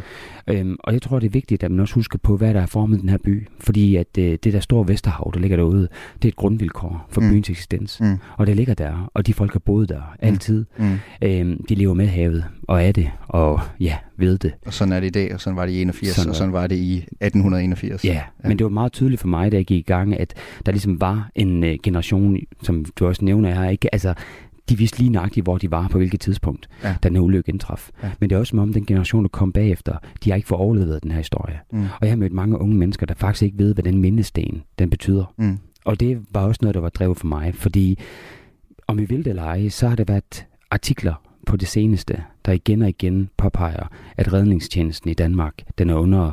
[0.48, 2.66] Øhm, og jeg tror, det er vigtigt, at man også husker på, hvad der er
[2.66, 3.48] formet den her by.
[3.58, 7.20] Fordi at øh, det der store Vesterhav, der ligger derude, det er et grundvilkår for
[7.20, 7.30] mm.
[7.30, 8.00] byens eksistens.
[8.00, 8.16] Mm.
[8.36, 10.28] Og det ligger der, og de folk har boet der mm.
[10.28, 10.64] altid.
[10.78, 10.98] Mm.
[11.22, 14.52] Øhm, de lever med havet, og er det, og ja, ved det.
[14.66, 16.52] Og sådan er det i dag, og sådan var det i 81, sådan og sådan
[16.52, 18.04] var det i 1881.
[18.04, 20.34] Ja, ja, men det var meget tydeligt for mig, da jeg gik i gang, at
[20.66, 23.94] der ligesom var en øh, generation, som du også nævner her, ikke?
[23.94, 24.14] Altså,
[24.70, 26.96] de vidste lige nøjagtigt, hvor de var på hvilket tidspunkt, ja.
[27.02, 27.90] da den her ulykke indtraf.
[28.02, 28.10] Ja.
[28.20, 30.60] Men det er også som om, den generation, der kom bagefter, de har ikke fået
[30.60, 31.58] overlevet den her historie.
[31.72, 31.82] Mm.
[31.82, 34.90] Og jeg har mødt mange unge mennesker, der faktisk ikke ved, hvad den mindesten den
[34.90, 35.34] betyder.
[35.38, 35.58] Mm.
[35.84, 37.98] Og det var også noget, der var drevet for mig, fordi
[38.86, 41.14] om vi vil det eller ej, så har der været artikler
[41.46, 46.32] på det seneste, der igen og igen påpeger, at redningstjenesten i Danmark, den er under,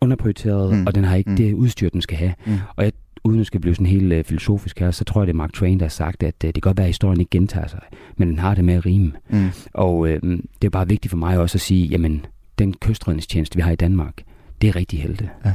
[0.00, 0.86] underprioriteret, mm.
[0.86, 1.36] og den har ikke mm.
[1.36, 2.34] det udstyr, den skal have.
[2.46, 2.52] Mm.
[2.76, 2.92] Og jeg,
[3.24, 5.52] uden at skal blive sådan helt uh, filosofisk her, så tror jeg, det er Mark
[5.52, 7.80] Twain, der har sagt, at uh, det kan godt være, at historien ikke gentager sig,
[8.16, 9.12] men den har det med at rime.
[9.30, 9.48] Mm.
[9.74, 12.26] Og uh, det er bare vigtigt for mig også at sige, jamen,
[12.58, 14.22] den kystredningstjeneste, vi har i Danmark,
[14.62, 15.30] det er rigtig helte.
[15.44, 15.54] Ja.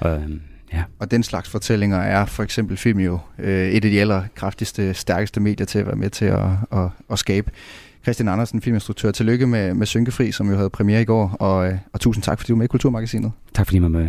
[0.00, 0.30] Og, uh,
[0.72, 0.82] Ja.
[0.98, 5.40] Og den slags fortællinger er for eksempel film jo øh, et af de allerkraftigste, stærkeste
[5.40, 7.50] medier til at være med til at, at, at skabe.
[8.02, 11.78] Christian Andersen, filminstruktør, tillykke med, med Synkefri, som jo havde premiere i går, og, øh,
[11.92, 13.32] og tusind tak, fordi du var med i Kulturmagasinet.
[13.54, 14.08] Tak fordi du var med.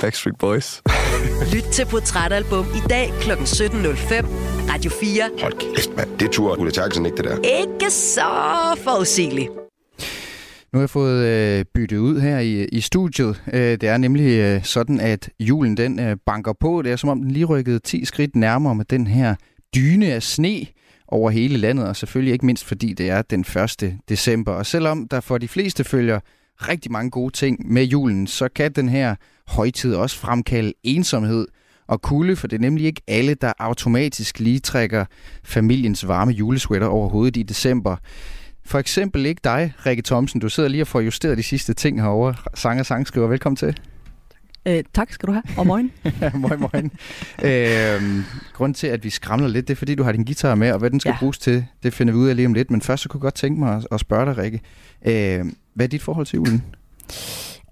[0.00, 0.82] Backstreet Boys.
[1.54, 3.30] Lyt til Portrætalbum i dag kl.
[3.30, 3.34] 17.05.
[4.72, 5.22] Radio 4.
[5.42, 6.18] Hold kæft, mand.
[6.18, 7.36] Det tror Ulla Terkelsen ikke, det der.
[7.60, 8.20] Ikke så
[8.84, 9.48] forudsigeligt.
[10.72, 13.42] Nu har jeg fået øh, byttet ud her i, i studiet.
[13.52, 16.82] Øh, det er nemlig øh, sådan, at julen den øh, banker på.
[16.82, 19.34] Det er som om den lige rykkede 10 skridt nærmere med den her
[19.74, 20.66] dyne af sne
[21.08, 23.40] over hele landet, og selvfølgelig ikke mindst fordi det er den
[23.82, 23.98] 1.
[24.08, 24.52] december.
[24.52, 26.20] Og selvom der for de fleste følger
[26.68, 29.14] rigtig mange gode ting med julen, så kan den her
[29.48, 31.46] højtid også fremkalde ensomhed
[31.86, 35.04] og kulde, for det er nemlig ikke alle, der automatisk lige trækker
[35.44, 37.96] familiens varme julesweater over hovedet i december.
[38.64, 40.40] For eksempel ikke dig, Rikke Thomsen.
[40.40, 42.34] Du sidder lige og får justeret de sidste ting herovre.
[42.54, 43.76] Sang og sangskriver, velkommen til.
[44.66, 45.92] Øh, tak skal du have, og morgen.
[46.42, 46.90] morgen, morgen.
[47.44, 50.72] øh, grunden til, at vi skramler lidt, det er, fordi du har din guitar med,
[50.72, 51.18] og hvad den skal ja.
[51.18, 52.70] bruges til, det finder vi ud af lige om lidt.
[52.70, 54.60] Men først så kunne jeg godt tænke mig at, at spørge dig, Rikke.
[55.06, 56.64] Øh, hvad er dit forhold til julen?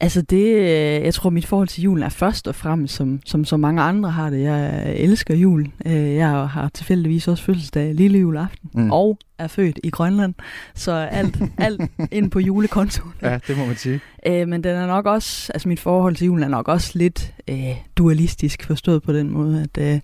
[0.02, 3.44] Altså det, øh, jeg tror mit forhold til julen er først og fremmest, som, som
[3.44, 4.42] så mange andre har det.
[4.42, 5.66] Jeg elsker jul.
[5.86, 8.90] Øh, jeg har tilfældigvis også fødselsdag lille juleaften, mm.
[8.90, 10.34] og er født i Grønland,
[10.74, 11.80] så alt, alt
[12.12, 13.12] ind på julekontoen.
[13.22, 14.00] Ja, det må man sige.
[14.26, 17.34] Øh, men den er nok også, altså mit forhold til julen er nok også lidt
[17.48, 20.00] øh, dualistisk forstået på den måde, at, øh,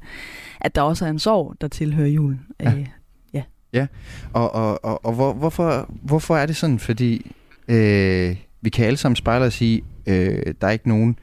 [0.60, 2.40] at der også er en sorg, der tilhører julen.
[2.60, 2.72] Ja.
[2.72, 2.86] Øh,
[3.34, 3.42] ja.
[3.72, 3.86] ja,
[4.32, 6.78] og, og, og, og hvor, hvorfor, hvorfor er det sådan?
[6.78, 7.32] Fordi
[7.68, 11.18] øh, vi kan alle sammen spejle og sige, øh, der er ikke nogen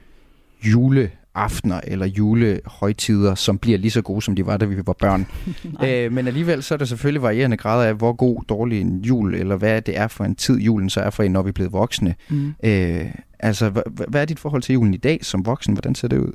[0.64, 5.26] juleaftener eller julehøjtider, som bliver lige så gode, som de var, da vi var børn.
[5.86, 9.34] øh, men alligevel så er der selvfølgelig varierende grader af, hvor god, dårlig en jul,
[9.34, 11.52] eller hvad det er for en tid, julen så er for en, når vi er
[11.52, 12.14] blevet voksne.
[12.30, 12.54] Mm.
[12.64, 13.06] Øh,
[13.38, 15.74] altså, hvad er dit forhold til julen i dag som voksen?
[15.74, 16.32] Hvordan ser det ud?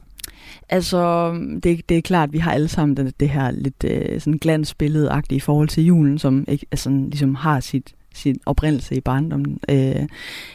[0.69, 1.31] Altså,
[1.63, 4.37] det, det er klart, at vi har alle sammen det, det her lidt øh, sådan
[4.37, 9.59] glansbillede i forhold til julen, som ikke, altså, ligesom har sit sin oprindelse i barndommen.
[9.69, 10.07] Øh,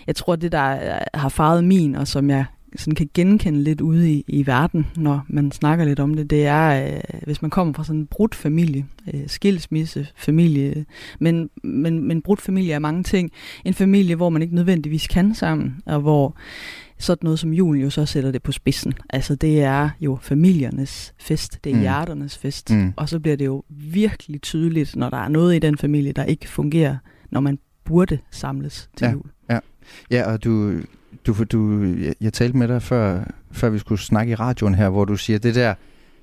[0.06, 2.44] jeg tror, det der har farvet min, og som jeg
[2.76, 6.46] sådan kan genkende lidt ude i, i verden, når man snakker lidt om det, det
[6.46, 10.84] er, øh, hvis man kommer fra sådan en brudt familie, øh, skilsmisse, familie,
[11.18, 13.30] men, men, men brudt familie er mange ting.
[13.64, 16.36] En familie, hvor man ikke nødvendigvis kan sammen, og hvor
[16.98, 18.92] sådan noget som julen jo så sætter det på spidsen.
[19.10, 21.82] Altså det er jo familiernes fest, det er mm.
[21.82, 22.92] hjerternes fest, mm.
[22.96, 26.24] og så bliver det jo virkelig tydeligt, når der er noget i den familie, der
[26.24, 26.96] ikke fungerer
[27.34, 29.30] når man burde samles til ja, jul.
[29.50, 29.58] Ja,
[30.10, 30.80] ja og du,
[31.26, 34.88] du, du, jeg, jeg talte med dig før, før vi skulle snakke i radioen her,
[34.88, 35.74] hvor du siger, det der,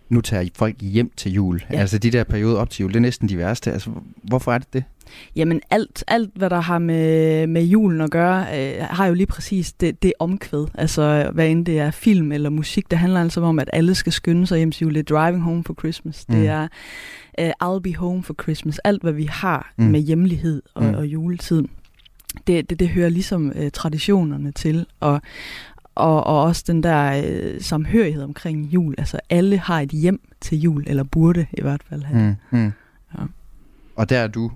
[0.09, 1.63] nu tager folk hjem til jul.
[1.71, 1.79] Ja.
[1.79, 3.71] Altså de der perioder op til jul, det er næsten de værste.
[3.71, 3.89] Altså,
[4.23, 4.83] hvorfor er det det?
[5.35, 9.27] Jamen alt, alt hvad der har med, med julen at gøre, øh, har jo lige
[9.27, 10.65] præcis det, det omkvæd.
[10.73, 14.11] Altså hvad end det er film eller musik, det handler altså om, at alle skal
[14.11, 14.93] skynde sig hjem til jul.
[14.93, 16.25] Det er Driving Home for Christmas.
[16.29, 16.35] Mm.
[16.35, 16.67] Det er
[17.41, 18.79] uh, I'll Be Home for Christmas.
[18.79, 19.85] Alt hvad vi har mm.
[19.85, 20.93] med hjemlighed og, mm.
[20.93, 21.63] og juletid.
[22.47, 24.85] Det, det, det hører ligesom uh, traditionerne til.
[24.99, 25.21] Og,
[25.95, 28.95] og, og også den der øh, samhørighed omkring jul.
[28.97, 32.37] Altså alle har et hjem til jul, eller burde i hvert fald have.
[32.51, 32.71] Mm, mm.
[33.17, 33.23] Ja.
[33.95, 34.51] Og der er du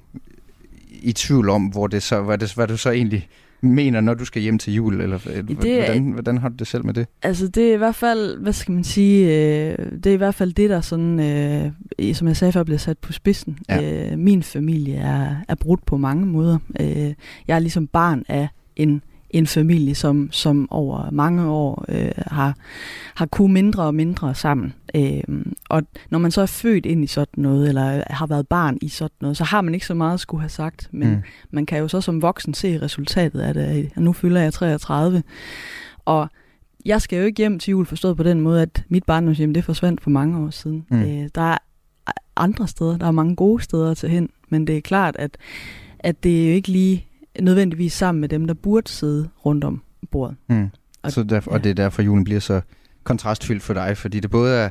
[1.02, 3.28] i tvivl om, hvor det så, hvad, det, hvad du så egentlig
[3.74, 6.86] mener, når du skal hjem til jul, eller det, hvordan, hvordan har du det selv
[6.86, 7.08] med det?
[7.24, 10.36] Altså det er i hvert fald, hvad skal man sige, øh, det er i hvert
[10.36, 11.20] fald det, der sådan,
[12.00, 13.60] øh, som jeg sagde før, bliver sat på spidsen.
[13.70, 14.12] Ja.
[14.12, 16.58] Øh, min familie er, er brudt på mange måder.
[16.80, 17.14] Øh,
[17.48, 19.02] jeg er ligesom barn af en
[19.38, 22.56] en familie, som, som over mange år øh, har,
[23.16, 24.74] har kunne mindre og mindre sammen.
[24.96, 25.24] Øh,
[25.70, 28.88] og når man så er født ind i sådan noget, eller har været barn i
[28.88, 30.90] sådan noget, så har man ikke så meget at skulle have sagt.
[30.92, 31.22] Men mm.
[31.52, 33.92] man kan jo så som voksen se resultatet af det.
[33.98, 35.24] Nu fylder jeg 33.
[36.06, 36.30] Og
[36.86, 39.64] jeg skal jo ikke hjem til jul forstået på den måde, at mit barndomshjem det
[39.64, 40.86] forsvandt for mange år siden.
[40.90, 41.02] Mm.
[41.02, 41.58] Øh, der er
[42.36, 42.98] andre steder.
[42.98, 45.38] Der er mange gode steder til hen, men det er klart, at,
[46.00, 47.08] at det er jo ikke lige
[47.42, 50.36] nødvendigvis sammen med dem, der burde sidde rundt om bordet.
[50.50, 50.70] Mm.
[51.04, 51.58] Og, så derfor, ja.
[51.58, 52.62] og det er derfor, julen bliver så
[53.04, 54.70] kontrastfyldt for dig, fordi det både er,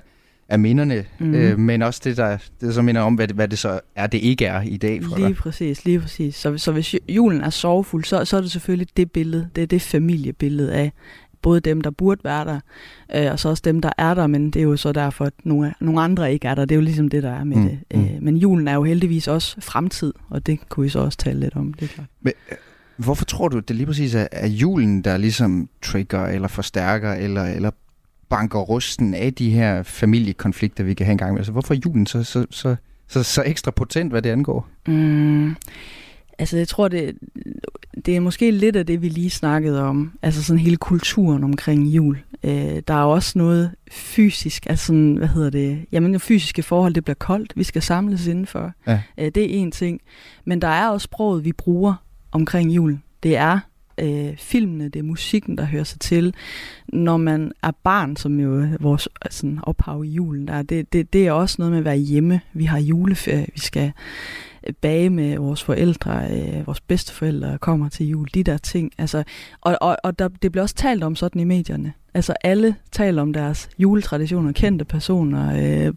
[0.48, 1.34] er minderne, mm.
[1.34, 4.06] øh, men også det, der det, så minder om, hvad det, hvad det så er,
[4.06, 5.36] det ikke er i dag for lige dig.
[5.36, 6.36] præcis, lige præcis.
[6.36, 9.66] Så, så hvis julen er sorgfuld, så, så er det selvfølgelig det billede, det er
[9.66, 10.92] det familiebillede af
[11.44, 12.60] både dem, der burde være der,
[13.16, 15.32] øh, og så også dem, der er der, men det er jo så derfor, at
[15.44, 16.64] nogle, nogle andre ikke er der.
[16.64, 17.68] Det er jo ligesom det, der er med mm.
[17.68, 17.78] det.
[17.94, 18.08] Øh, mm.
[18.20, 21.56] men julen er jo heldigvis også fremtid, og det kunne vi så også tale lidt
[21.56, 22.06] om, det er klart.
[22.20, 22.56] Men, øh,
[22.96, 27.44] hvorfor tror du, det lige præcis er, er julen, der ligesom trigger, eller forstærker, eller,
[27.44, 27.70] eller
[28.28, 31.40] banker rusten af de her familiekonflikter, vi kan have engang med?
[31.40, 32.76] Altså, hvorfor er julen så, så, så,
[33.08, 34.68] så, så ekstra potent, hvad det angår?
[34.88, 35.56] Mm.
[36.38, 37.18] Altså, jeg tror, det,
[38.06, 40.18] det er måske lidt af det, vi lige snakkede om.
[40.22, 42.18] Altså sådan hele kulturen omkring jul.
[42.44, 45.86] Øh, der er også noget fysisk, altså sådan, hvad hedder det?
[45.92, 47.52] Jamen, fysiske forhold, det bliver koldt.
[47.56, 48.72] Vi skal samles indenfor.
[48.86, 49.00] Ja.
[49.18, 50.00] Øh, det er en ting.
[50.44, 51.94] Men der er også sproget, vi bruger
[52.32, 52.98] omkring jul.
[53.22, 53.58] Det er
[53.98, 56.34] øh, filmene, det er musikken, der hører sig til.
[56.88, 61.26] Når man er barn, som jo vores sådan, ophav i julen, der, det, det, det
[61.26, 62.40] er også noget med at være hjemme.
[62.52, 63.92] Vi har juleferie, vi skal
[64.80, 68.92] bage med vores forældre, øh, vores bedsteforældre kommer til jul, de der ting.
[68.98, 69.24] Altså,
[69.60, 71.92] og og, og der, det bliver også talt om sådan i medierne.
[72.14, 75.94] Altså alle taler om deres juletraditioner, kendte personer, øh,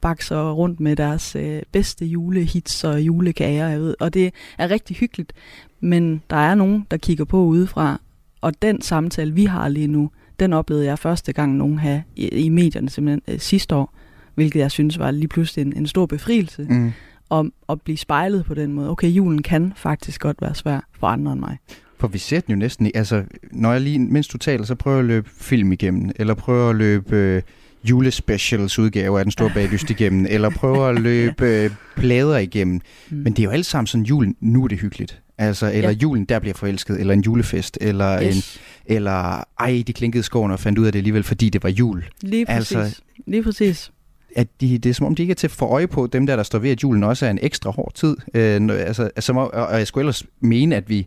[0.00, 4.96] bakser rundt med deres øh, bedste julehits og julekager, jeg ved, og det er rigtig
[4.96, 5.32] hyggeligt.
[5.80, 8.00] Men der er nogen, der kigger på udefra,
[8.40, 12.28] og den samtale, vi har lige nu, den oplevede jeg første gang nogen have i,
[12.28, 13.94] i medierne simpelthen øh, sidste år,
[14.34, 16.66] hvilket jeg synes var lige pludselig en, en stor befrielse.
[16.70, 16.92] Mm
[17.38, 18.90] om at blive spejlet på den måde.
[18.90, 21.58] Okay, julen kan faktisk godt være svær for andre end mig.
[21.98, 24.96] For vi ser den jo næsten Altså, når jeg lige, mens du taler, så prøver
[24.96, 27.42] jeg at løbe film igennem, eller prøver at løbe øh,
[27.84, 32.80] julespecials udgave af Den Store Baglyst igennem, eller prøver at løbe øh, plader igennem.
[33.10, 33.16] Mm.
[33.16, 35.20] Men det er jo alt sammen sådan, julen, nu er det hyggeligt.
[35.38, 35.96] Altså, eller ja.
[35.96, 38.60] julen, der bliver forelsket, eller en julefest, eller yes.
[38.86, 41.68] en, eller ej, de klinkede skoven og fandt ud af det alligevel, fordi det var
[41.68, 42.04] jul.
[42.20, 42.76] Lige præcis.
[42.76, 43.90] Altså, Lige præcis
[44.36, 46.36] at de, det er som om, de ikke er til for øje på, dem der,
[46.36, 48.16] der står ved, at julen også er en ekstra hård tid.
[48.34, 51.06] Øh, altså, altså, og jeg skulle ellers mene, at vi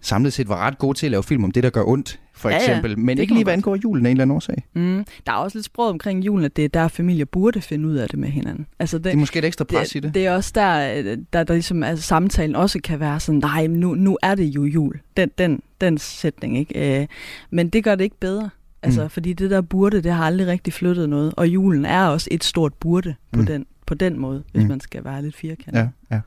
[0.00, 2.50] samlet set var ret gode til at lave film om det, der gør ondt, for
[2.50, 2.90] ja, eksempel.
[2.90, 4.64] Ja, men ikke lige, hvad angår julen af en eller anden årsag.
[4.74, 5.04] Mm.
[5.26, 7.94] Der er også lidt sprog omkring julen, at det er der, familier burde finde ud
[7.94, 8.66] af det med hinanden.
[8.78, 10.14] Altså det, det er måske et ekstra pres det, i det.
[10.14, 13.94] Det er også der, der, der ligesom, altså, samtalen også kan være sådan, nej, nu,
[13.94, 15.00] nu er det jo jul.
[15.16, 17.00] Den, den, den sætning, ikke?
[17.00, 17.06] Øh,
[17.50, 18.50] men det gør det ikke bedre.
[18.82, 19.10] Altså, mm.
[19.10, 21.34] fordi det der burde, det har aldrig rigtig flyttet noget.
[21.36, 23.46] Og julen er også et stort burde på, mm.
[23.46, 24.68] den, på den måde, hvis mm.
[24.68, 25.90] man skal være lidt firkantet.
[26.10, 26.20] Ja, ja.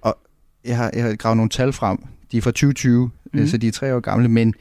[0.00, 0.18] Og
[0.64, 1.98] jeg har, jeg har gravet nogle tal frem.
[2.32, 3.46] De er fra 2020, mm.
[3.46, 4.54] så de er tre år gamle, men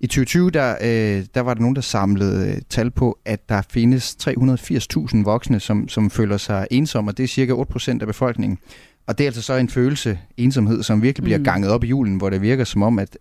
[0.00, 3.62] i 2020, der, øh, der var der nogen, der samlede øh, tal på, at der
[3.70, 8.58] findes 380.000 voksne, som, som føler sig ensomme, og det er cirka 8% af befolkningen.
[9.06, 11.44] Og det er altså så en følelse, ensomhed, som virkelig bliver mm.
[11.44, 13.18] ganget op i julen, hvor det virker som om, at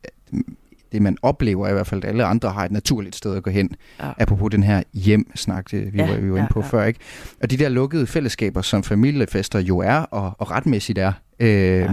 [0.91, 3.49] det, man oplever, er i hvert fald, alle andre har et naturligt sted at gå
[3.49, 3.69] hen.
[3.99, 4.11] Ja.
[4.17, 6.67] Apropos den her hjem-snak, det, vi ja, var jo inde på ja.
[6.67, 6.83] før.
[6.83, 6.99] ikke.
[7.41, 11.89] Og de der lukkede fællesskaber, som familiefester jo er, og, og retmæssigt er, øh, ja.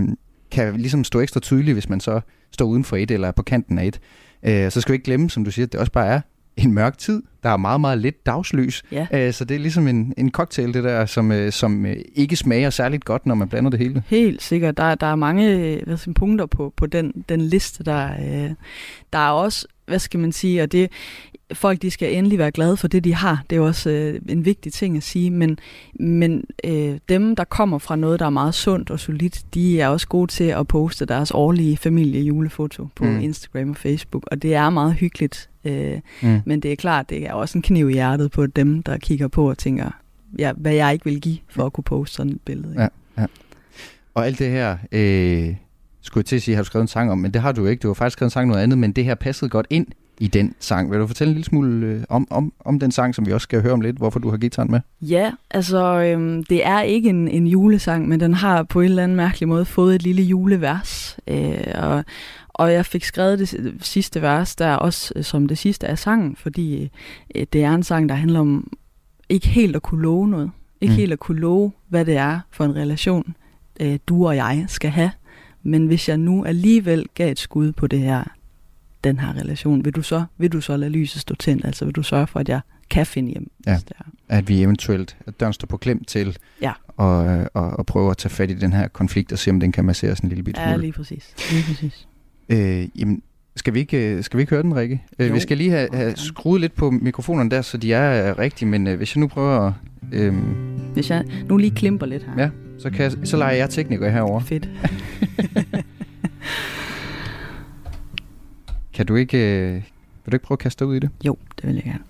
[0.50, 2.20] kan ligesom stå ekstra tydeligt, hvis man så
[2.52, 4.00] står uden for et, eller er på kanten af et.
[4.42, 6.20] Øh, så skal vi ikke glemme, som du siger, at det også bare er
[6.56, 7.22] en mørk tid.
[7.42, 8.82] Der er meget, meget lidt dagslys.
[8.92, 9.06] Ja.
[9.12, 12.36] Øh, så det er ligesom en, en cocktail, det der, som, øh, som øh, ikke
[12.36, 14.02] smager særligt godt, når man blander det hele.
[14.06, 14.76] Helt sikkert.
[14.76, 17.84] Der, der er mange hvad skal, punkter på, på den, den liste.
[17.84, 18.50] Der, øh,
[19.12, 20.90] der er også, hvad skal man sige, og det,
[21.52, 23.44] folk de skal endelig være glade for det, de har.
[23.50, 25.58] Det er jo også øh, en vigtig ting at sige, men,
[26.00, 29.88] men øh, dem, der kommer fra noget, der er meget sundt og solidt, de er
[29.88, 33.20] også gode til at poste deres årlige familie-julefoto på mm.
[33.20, 35.50] Instagram og Facebook, og det er meget hyggeligt.
[35.64, 36.40] Øh, mm.
[36.44, 39.28] Men det er klart, det er også en kniv i hjertet på dem, der kigger
[39.28, 39.90] på og tænker,
[40.38, 42.70] ja, hvad jeg ikke vil give for at kunne poste sådan et billede.
[42.70, 42.82] Ikke?
[42.82, 43.26] Ja, ja.
[44.14, 44.76] Og alt det her...
[44.92, 45.54] Øh
[46.06, 47.66] skulle jeg til at sige, har du skrevet en sang om, men det har du
[47.66, 47.80] ikke.
[47.80, 49.86] Du har faktisk skrevet en sang noget andet, men det her passede godt ind
[50.20, 50.90] i den sang.
[50.90, 53.44] Vil du fortælle en lille smule øh, om, om, om den sang, som vi også
[53.44, 54.80] skal høre om lidt, hvorfor du har gitaren med?
[55.00, 59.02] Ja, altså øhm, det er ikke en, en julesang, men den har på en eller
[59.02, 61.18] anden mærkelig måde fået et lille julevers.
[61.28, 62.04] Øh, og,
[62.48, 66.36] og jeg fik skrevet det sidste vers der også øh, som det sidste af sangen,
[66.36, 66.90] fordi
[67.34, 68.72] øh, det er en sang, der handler om
[69.28, 70.50] ikke helt at kunne love noget.
[70.80, 70.96] Ikke mm.
[70.96, 73.34] helt at kunne love, hvad det er for en relation,
[73.80, 75.10] øh, du og jeg skal have.
[75.62, 78.35] Men hvis jeg nu alligevel gav et skud på det her
[79.04, 81.64] den her relation, vil du så, vil du så lade lyset stå tændt?
[81.64, 83.50] Altså vil du sørge for, at jeg kan finde hjem?
[83.66, 83.78] Ja,
[84.28, 86.72] at vi eventuelt, at døren står på klem til ja.
[86.88, 87.16] og,
[87.54, 89.84] og, og prøve at tage fat i den her konflikt og se, om den kan
[89.84, 91.34] masseres en lille bit Ja, lige præcis.
[91.52, 92.08] Lige præcis.
[92.48, 93.22] Øh, jamen,
[93.56, 95.02] Skal vi ikke, øh, skal vi ikke høre den, Rikke?
[95.18, 95.34] Øh, Jo.
[95.34, 98.68] vi skal lige have, have skruet lidt på mikrofonerne der, så de er øh, rigtige,
[98.68, 99.72] men øh, hvis jeg nu prøver at...
[100.12, 100.34] Øh,
[100.92, 102.42] Hvis jeg nu lige klimper lidt her.
[102.42, 104.40] ja, så, kan jeg, så leger jeg tekniker herover.
[104.40, 104.68] Fedt.
[108.96, 111.10] Kan du ikke, øh, vil du ikke prøve at kaste dig ud i det?
[111.24, 112.04] Jo, det vil jeg gerne.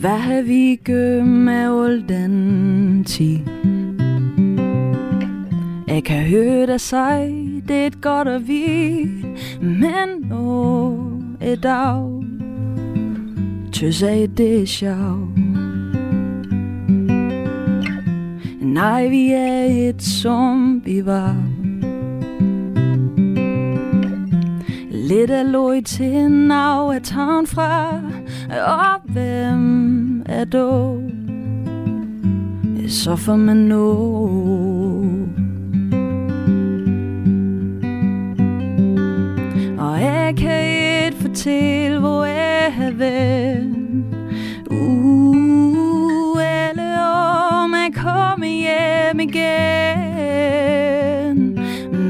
[0.00, 3.38] Hvad har vi gjort med al den tid?
[5.88, 9.06] Jeg kan høre dig sige, det er godt at vi,
[9.60, 12.15] men nu er dag,
[13.80, 15.28] tøs af det er sjov.
[18.60, 21.36] Nej, vi er et som vi var.
[24.90, 28.00] Lidt af loj til nav er tagen fra,
[28.66, 31.00] og hvem er du?
[32.88, 33.92] Så får man nå.
[39.78, 40.85] Og jeg kan
[41.36, 43.74] til fortælle.
[44.70, 49.44] Uh, alle år man kommer hjem igen.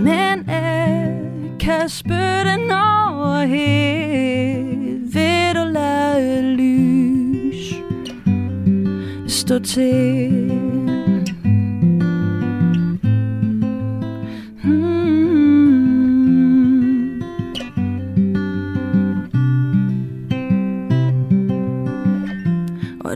[0.05, 1.15] Men jeg
[1.61, 4.55] kan spytte over her
[5.15, 7.75] ved du lade lys
[9.29, 10.66] stå til.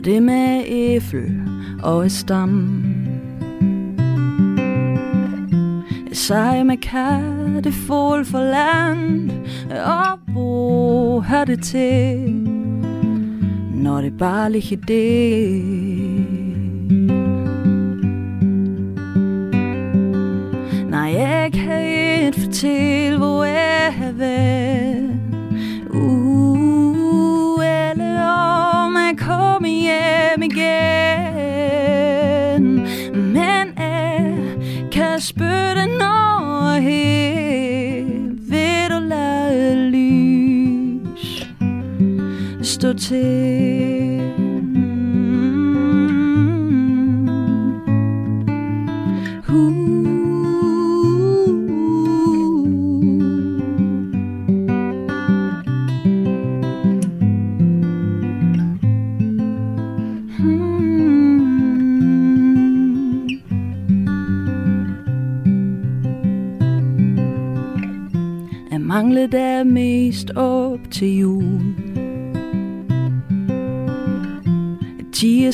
[0.01, 1.41] Og det med æffel
[1.83, 2.83] og stam.
[6.13, 9.31] Sej med katte fål for land
[9.85, 12.33] Og bo har det til
[13.73, 15.90] Når det bare ligger det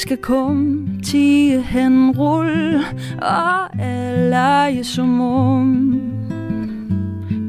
[0.07, 2.79] skal komme, tige hen rulle
[3.21, 6.01] Og alle lege som om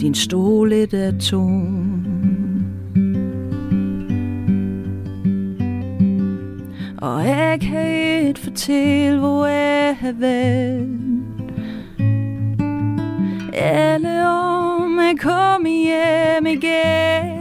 [0.01, 2.05] Din stol lidt er tom.
[6.99, 10.99] Og jeg kan ikke fortælle, hvor jeg har været.
[13.55, 17.38] Alle om jeg kommer hjem igen.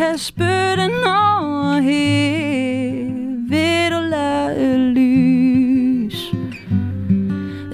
[0.00, 6.34] Kan spytte når helt Vil du lade lys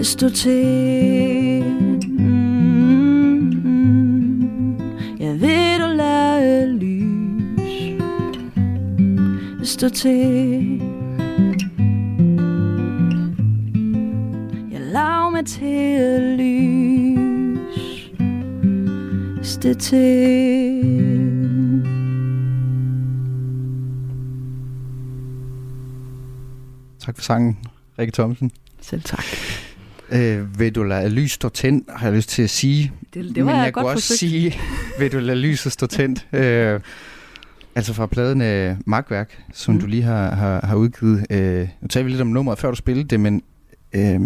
[0.02, 1.64] stå til.
[2.08, 3.50] Mm,
[5.20, 7.98] Ja, vil du lade lys
[9.68, 10.80] stå til.
[14.72, 18.10] Jeg laver mig til lys
[19.42, 20.75] stå til.
[27.26, 27.58] Sangen,
[27.98, 28.50] Rikke Thomsen.
[28.80, 29.24] Selv tak.
[30.12, 32.92] Øh, vil du lade lys stå tændt, har jeg lyst til at sige.
[33.14, 34.18] Det- det var Men jeg jeg godt kunne også forsøgt.
[34.30, 34.54] sige,
[34.98, 36.26] vil du lade lyset stå tændt.
[36.32, 36.80] Øh,
[37.74, 39.80] altså fra pladen øh, Magtværk, som Mm.
[39.80, 41.26] du lige har, har, har udgivet.
[41.30, 43.42] Øh, nu tager vi lidt om nummeret, før du spillede det, men
[43.92, 44.20] øh,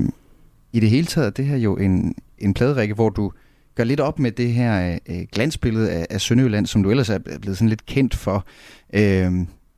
[0.72, 3.32] i det hele taget er det her jo en, en pladerække, hvor du
[3.74, 7.18] gør lidt op med det her øh, glansbillede af, af Sønderjylland, som du ellers er
[7.18, 8.46] blevet sådan lidt kendt for.
[8.94, 9.32] Øh,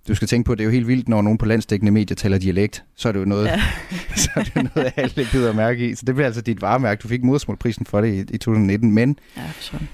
[0.08, 2.14] du skal tænke på, at det er jo helt vildt, når nogen på landsdækkende medier
[2.14, 3.62] taler dialekt, så er det jo noget, ja.
[4.16, 5.94] så er det noget, alle bider mærke i.
[5.94, 7.00] Så det bliver altså dit varemærke.
[7.02, 9.88] Du fik modersmålprisen for det i, i 2019, men Ja, for sådan.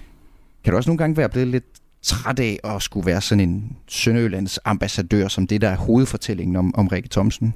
[0.65, 1.65] kan du også nogle gange være blevet lidt
[2.03, 6.75] træt af at skulle være sådan en Sønderjyllands ambassadør, som det der er hovedfortællingen om,
[6.75, 7.55] om Rikke Thomsen?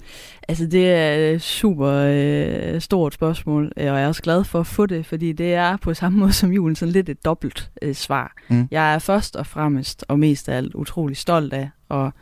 [0.48, 4.66] Altså, det er et super øh, stort spørgsmål, og jeg er også glad for at
[4.66, 7.94] få det, fordi det er på samme måde som julen sådan lidt et dobbelt øh,
[7.94, 8.32] svar.
[8.48, 8.68] Mm.
[8.70, 12.12] Jeg er først og fremmest og mest af alt utrolig stolt af at,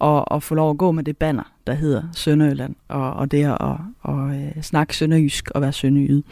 [0.00, 3.44] at, at få lov at gå med det banner, der hedder Sønderjylland, og, og det
[3.44, 3.76] at, at,
[4.14, 6.22] at, at snakke sønderjysk og være sønderjyde.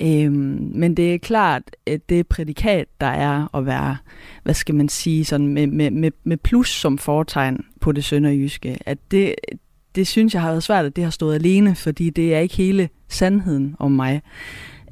[0.00, 3.96] Øhm, men det er klart, at det prædikat, der er at være,
[4.42, 8.78] hvad skal man sige, sådan med, med, med, med plus som fortegn på det sønderjyske,
[8.86, 9.34] at det,
[9.94, 12.56] det synes jeg har været svært, at det har stået alene, fordi det er ikke
[12.56, 14.22] hele sandheden om mig.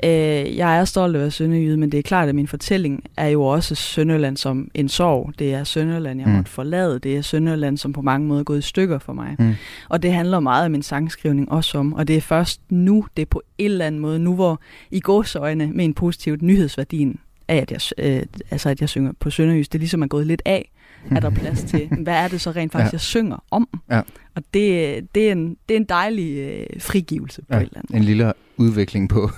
[0.05, 3.05] Øh, jeg er stolt af at være sønderjyde, men det er klart, at min fortælling
[3.17, 5.33] er jo også Sønderland som en sorg.
[5.39, 6.35] Det er Sønderland, jeg mm.
[6.35, 6.99] måtte forlade.
[6.99, 9.37] Det er Sønderland, som på mange måder er gået i stykker for mig.
[9.39, 9.55] Mm.
[9.89, 11.93] Og det handler meget om min sangskrivning også om.
[11.93, 15.01] Og det er først nu, det er på en eller anden måde, nu hvor i
[15.01, 19.73] gåsøjne med en positivt nyhedsværdien af, at jeg, øh, altså at jeg synger på Sønderjysk,
[19.73, 20.71] det er ligesom er gået lidt af
[21.11, 21.89] er der plads til.
[21.89, 22.95] Hvad er det så rent faktisk, ja.
[22.95, 23.69] jeg synger om?
[23.91, 24.03] Ja.
[24.35, 27.79] Og det, det, er en, det er en dejlig øh, frigivelse på ja, et eller
[27.79, 27.97] andet.
[27.97, 29.31] En lille udvikling på,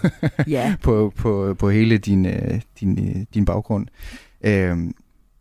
[0.47, 0.77] ja.
[0.83, 3.87] på, på, på hele din, øh, din, øh, din baggrund.
[4.45, 4.87] Øhm,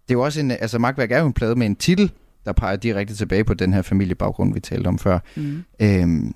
[0.07, 2.11] det er jo også en, altså Magtværk er jo en plade med en titel,
[2.45, 5.19] der peger direkte tilbage på den her familiebaggrund, vi talte om før.
[5.35, 5.63] Mm.
[5.81, 6.35] Øhm,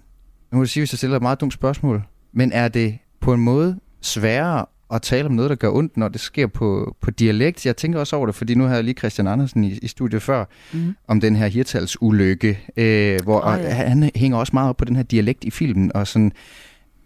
[0.52, 3.34] nu må du sige, hvis jeg stiller et meget dumt spørgsmål, men er det på
[3.34, 7.12] en måde sværere at tale om noget, der gør ondt, når det sker på, på
[7.12, 7.66] dialekt.
[7.66, 10.22] Jeg tænker også over det, fordi nu har jeg lige Christian Andersen i, i studiet
[10.22, 10.96] før, mm.
[11.08, 13.70] om den her hirtalsulykke, øh, hvor oh, ja.
[13.70, 16.32] han hænger også meget op på den her dialekt i filmen, og sådan,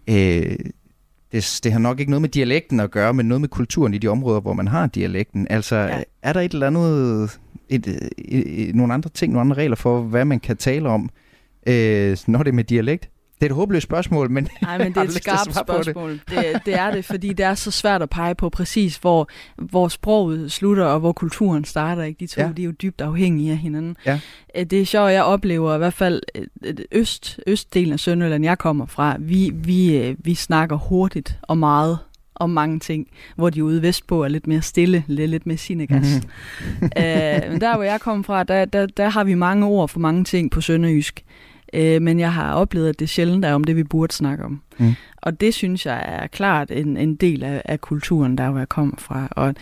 [0.09, 0.55] øh,
[1.31, 3.97] det, det har nok ikke noget med dialekten at gøre, men noget med kulturen i
[3.97, 5.47] de områder, hvor man har dialekten.
[5.49, 6.03] Altså, ja.
[6.23, 10.01] er der et eller andet, et, et, et, nogle andre ting, nogle andre regler for,
[10.01, 11.09] hvad man kan tale om,
[11.67, 13.09] øh, når det er med dialekt?
[13.39, 16.11] Det er et håbløst spørgsmål, men Nej, men det er et skarpt spørgsmål.
[16.11, 16.21] Det.
[16.29, 19.87] Det, det er det, fordi det er så svært at pege på præcis, hvor, hvor
[19.87, 22.03] sproget slutter, og hvor kulturen starter.
[22.03, 22.19] Ikke?
[22.19, 22.49] De to ja.
[22.57, 23.97] de er jo dybt afhængige af hinanden.
[24.05, 24.19] Ja.
[24.55, 28.57] Øh, det er sjovt, jeg oplever i hvert fald øh, øst, østdelen af Sønderjylland, jeg
[28.57, 31.99] kommer fra, vi, vi, øh, vi snakker hurtigt og meget
[32.35, 36.21] om mange ting, hvor de ude vestpå er lidt mere stille, lidt, mere sinegas.
[36.21, 36.85] Mm-hmm.
[36.97, 40.23] øh, der, hvor jeg kommer fra, der, der, der har vi mange ord for mange
[40.23, 41.23] ting på sønderjysk.
[41.73, 44.61] Øh, men jeg har oplevet, at det sjældent er om det, vi burde snakke om.
[44.77, 44.93] Mm.
[45.17, 48.69] Og det synes jeg er klart en, en del af, af kulturen, der hvor jeg
[48.69, 49.27] kommer fra.
[49.31, 49.55] Og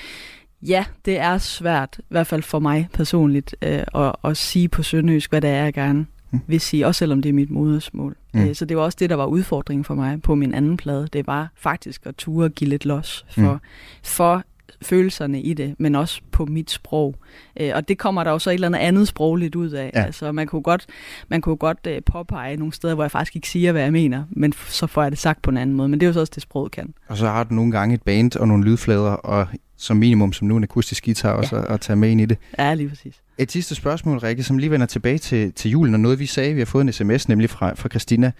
[0.61, 4.83] ja, det er svært, i hvert fald for mig personligt, øh, at, at sige på
[4.83, 6.39] sønderjysk, hvad det er, jeg gerne mm.
[6.47, 8.15] vil sige, også selvom det er mit modersmål.
[8.33, 8.41] Mm.
[8.41, 11.07] Øh, så det var også det, der var udfordringen for mig på min anden plade.
[11.13, 13.59] Det var faktisk at ture give lidt los for, mm.
[14.03, 14.43] for
[14.81, 17.15] følelserne i det, men også på mit sprog.
[17.59, 19.91] Øh, og det kommer der jo så et eller andet andet sprogligt ud af.
[19.95, 20.03] Ja.
[20.03, 20.85] Altså, man kunne godt,
[21.29, 24.23] man kunne godt uh, påpege nogle steder, hvor jeg faktisk ikke siger, hvad jeg mener,
[24.29, 25.89] men så får jeg det sagt på en anden måde.
[25.89, 26.93] Men det er jo så også det, sproget kan.
[27.07, 29.47] Og så har du nogle gange et band og nogle lydflader, og
[29.77, 31.61] som minimum som nu en akustisk guitar også ja.
[31.61, 32.37] at, at tage med ind i det.
[32.59, 33.21] Ja, lige præcis.
[33.37, 36.53] Et sidste spørgsmål, Rikke, som lige vender tilbage til, til julen, og noget vi sagde,
[36.53, 38.31] vi har fået en sms, nemlig fra, fra Christina.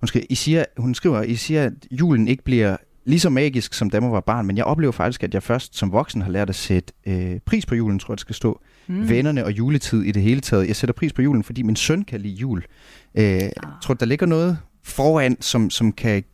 [0.00, 2.76] Hun, skal, I siger, hun skriver, I siger, at julen ikke bliver
[3.08, 5.76] lige så magisk, som da man var barn, men jeg oplever faktisk, at jeg først
[5.76, 8.60] som voksen har lært at sætte øh, pris på julen, tror jeg, det skal stå.
[8.86, 9.08] Mm.
[9.08, 10.68] Vennerne og juletid i det hele taget.
[10.68, 12.64] Jeg sætter pris på julen, fordi min søn kan lide jul.
[13.14, 13.50] Øh, ah.
[13.82, 16.24] Tror du, der ligger noget foran, som, som kan,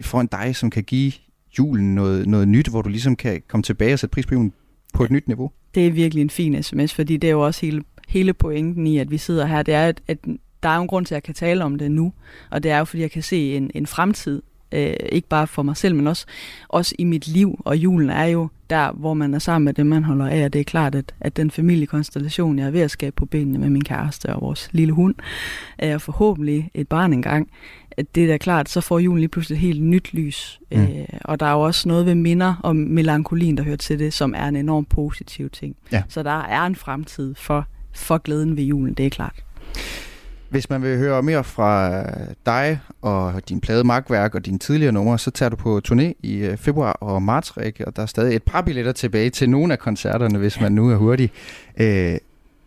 [0.00, 1.12] foran dig, som kan give
[1.58, 4.52] julen noget, noget nyt, hvor du ligesom kan komme tilbage og sætte pris på julen
[4.94, 5.50] på et nyt niveau?
[5.74, 8.98] Det er virkelig en fin sms, fordi det er jo også hele, hele pointen i,
[8.98, 9.62] at vi sidder her.
[9.62, 10.18] Det er, at, at
[10.62, 12.12] der er jo en grund til, at jeg kan tale om det nu,
[12.50, 14.42] og det er jo, fordi jeg kan se en, en fremtid
[14.72, 16.26] Øh, ikke bare for mig selv, men også,
[16.68, 17.60] også i mit liv.
[17.64, 20.44] Og julen er jo der, hvor man er sammen med dem, man holder af.
[20.44, 23.58] Og det er klart, at, at den familiekonstellation, jeg er ved at skabe på benene
[23.58, 25.14] med min kæreste og vores lille hund,
[25.78, 27.50] er forhåbentlig et barn engang.
[27.90, 30.60] At det er da klart, så får julen lige pludselig et helt nyt lys.
[30.72, 30.82] Mm.
[30.82, 30.88] Øh,
[31.24, 34.34] og der er jo også noget ved minder om melankolien, der hører til det, som
[34.36, 35.76] er en enormt positiv ting.
[35.92, 36.02] Ja.
[36.08, 39.44] Så der er en fremtid for, for glæden ved julen, det er klart.
[40.50, 42.02] Hvis man vil høre mere fra
[42.46, 46.36] dig og din plade Markværk og dine tidligere numre, så tager du på turné i
[46.36, 49.72] øh, februar og marts, Rikke, og der er stadig et par billetter tilbage til nogle
[49.72, 51.30] af koncerterne, hvis man nu er hurtig.
[51.80, 52.18] Øh,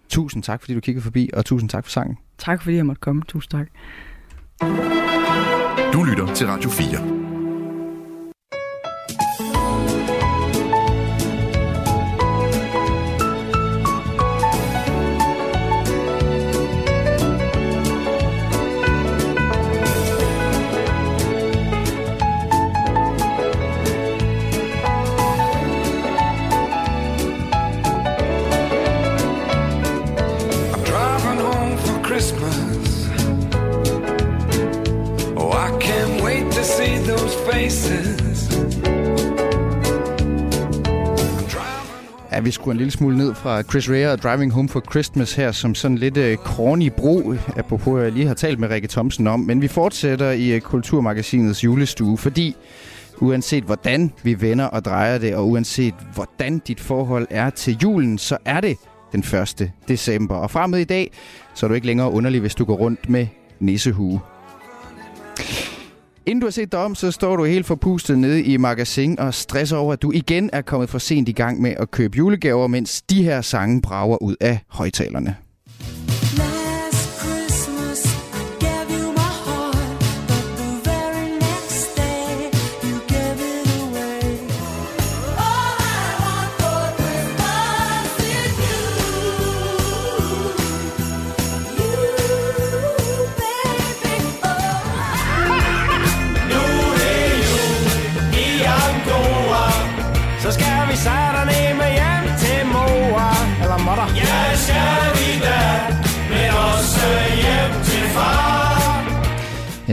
[0.10, 2.18] tusind tak, fordi du kiggede forbi, og tusind tak for sangen.
[2.38, 3.22] Tak, fordi jeg måtte komme.
[3.28, 3.68] Tusind tak.
[5.94, 7.23] Du lytter til Radio 4.
[42.34, 45.34] Ja, vi skruer en lille smule ned fra Chris Rea og Driving Home for Christmas
[45.34, 49.28] her, som sådan lidt uh, corny bro, apropos jeg lige har talt med Rikke Thomsen
[49.28, 49.40] om.
[49.40, 52.56] Men vi fortsætter i øh, Kulturmagasinets julestue, fordi
[53.22, 58.18] uanset hvordan vi vender og drejer det, og uanset hvordan dit forhold er til julen,
[58.18, 58.78] så er det
[59.12, 59.72] den 1.
[59.88, 60.36] december.
[60.36, 61.12] Og fremad i dag,
[61.54, 63.28] så er du ikke længere underlig, hvis du går rundt med
[63.60, 64.22] nissehue.
[66.26, 69.34] Inden du har set dig om, så står du helt forpustet nede i magasin og
[69.34, 72.68] stresser over, at du igen er kommet for sent i gang med at købe julegaver,
[72.68, 75.36] mens de her sange brager ud af højtalerne.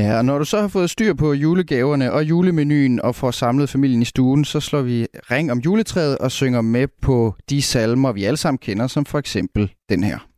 [0.00, 3.70] Ja, og når du så har fået styr på julegaverne og julemenuen og får samlet
[3.70, 8.12] familien i stuen, så slår vi ring om juletræet og synger med på de salmer,
[8.12, 10.29] vi alle sammen kender, som for eksempel den her.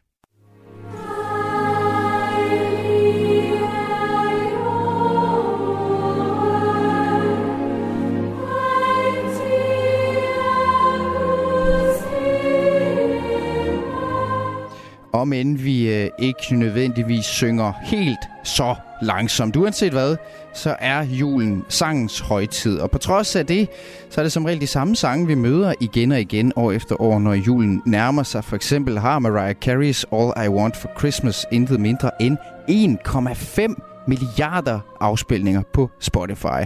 [15.13, 19.57] Om end vi øh, ikke nødvendigvis synger helt så langsomt.
[19.57, 20.17] Uanset hvad,
[20.55, 22.79] så er julen sangens højtid.
[22.79, 23.69] Og på trods af det,
[24.11, 27.01] så er det som regel de samme sange, vi møder igen og igen år efter
[27.01, 28.45] år, når julen nærmer sig.
[28.45, 32.37] For eksempel har Mariah Carey's All I Want for Christmas intet mindre end
[32.71, 36.63] 1,5 milliarder afspilninger på Spotify.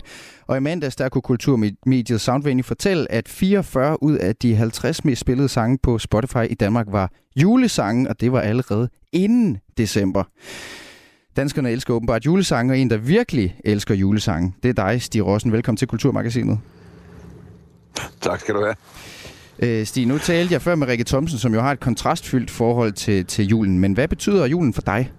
[0.47, 5.21] Og i mandags der kunne kulturmediet Soundvenue fortælle, at 44 ud af de 50 mest
[5.21, 10.25] spillede sange på Spotify i Danmark var julesange, og det var allerede inden december.
[11.37, 15.53] Danskerne elsker åbenbart julesange, og en, der virkelig elsker julesange, det er dig, Stig Rossen.
[15.53, 16.59] Velkommen til Kulturmagasinet.
[18.21, 18.75] Tak skal du have.
[19.59, 22.93] Øh, Stig, nu talte jeg før med Rikke Thomsen, som jo har et kontrastfyldt forhold
[22.93, 23.79] til, til julen.
[23.79, 25.13] Men hvad betyder julen for dig?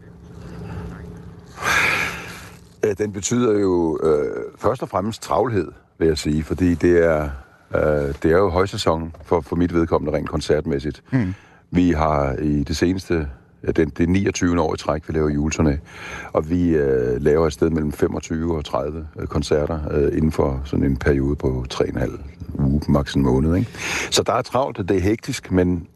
[2.94, 7.30] Den betyder jo øh, først og fremmest travlhed, vil jeg sige, fordi det er,
[7.76, 11.04] øh, det er jo højsæson for, for mit vedkommende rent koncertmæssigt.
[11.12, 11.34] Mm.
[11.72, 13.28] Vi har i det seneste,
[13.64, 14.62] ja, det, det er 29.
[14.62, 15.78] år i træk, vi laver juleturné,
[16.34, 20.62] og vi øh, laver et sted mellem 25 og 30 øh, koncerter øh, inden for
[20.66, 22.18] sådan en periode på 3,5
[22.60, 23.56] uge, maks en måned.
[23.56, 23.72] Ikke?
[24.12, 25.88] Så der er travlt, det er hektisk, men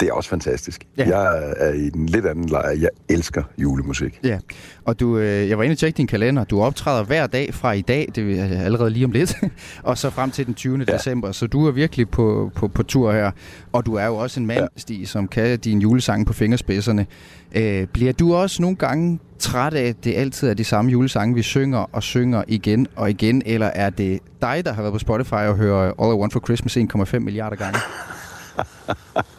[0.00, 0.86] det er også fantastisk.
[0.98, 1.08] Ja.
[1.08, 2.70] Jeg er i en lidt anden lejr.
[2.70, 4.20] Jeg elsker julemusik.
[4.24, 4.38] Ja,
[4.84, 6.44] og du, øh, jeg var inde og tjekke din kalender.
[6.44, 9.36] Du optræder hver dag fra i dag, det er allerede lige om lidt,
[9.82, 10.78] og så frem til den 20.
[10.78, 10.96] Ja.
[10.96, 11.32] december.
[11.32, 13.30] Så du er virkelig på, på, på tur her.
[13.72, 14.66] Og du er jo også en mand, ja.
[14.76, 17.06] Stig, som kan din julesang på fingerspidserne.
[17.54, 21.34] Øh, bliver du også nogle gange træt af, at det altid er de samme julesange,
[21.34, 23.42] vi synger og synger igen og igen?
[23.46, 26.40] Eller er det dig, der har været på Spotify og hører All I Want for
[26.40, 27.78] Christmas 1,5 milliarder gange?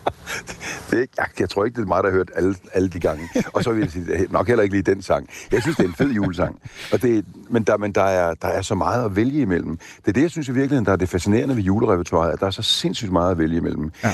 [0.91, 3.29] det, jeg, jeg tror ikke, det er mig, der har hørt alle, alle de gange.
[3.53, 5.29] Og så vil jeg sige, nok heller ikke lige den sang.
[5.51, 6.59] Jeg synes, det er en fed julesang.
[6.93, 9.77] Og det, men der, men der, er, der er så meget at vælge imellem.
[9.77, 12.45] Det er det, jeg synes i virkeligheden, der er det fascinerende ved julerepertoiret, at der
[12.45, 13.91] er så sindssygt meget at vælge imellem.
[14.03, 14.11] Ja.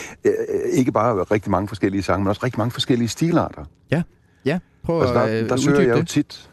[0.71, 3.65] Ikke bare rigtig mange forskellige sange, men også rigtig mange forskellige stilarter.
[3.91, 4.01] Ja,
[4.45, 4.59] ja.
[4.83, 6.49] Prøv altså, der, der, der søger jeg jo tit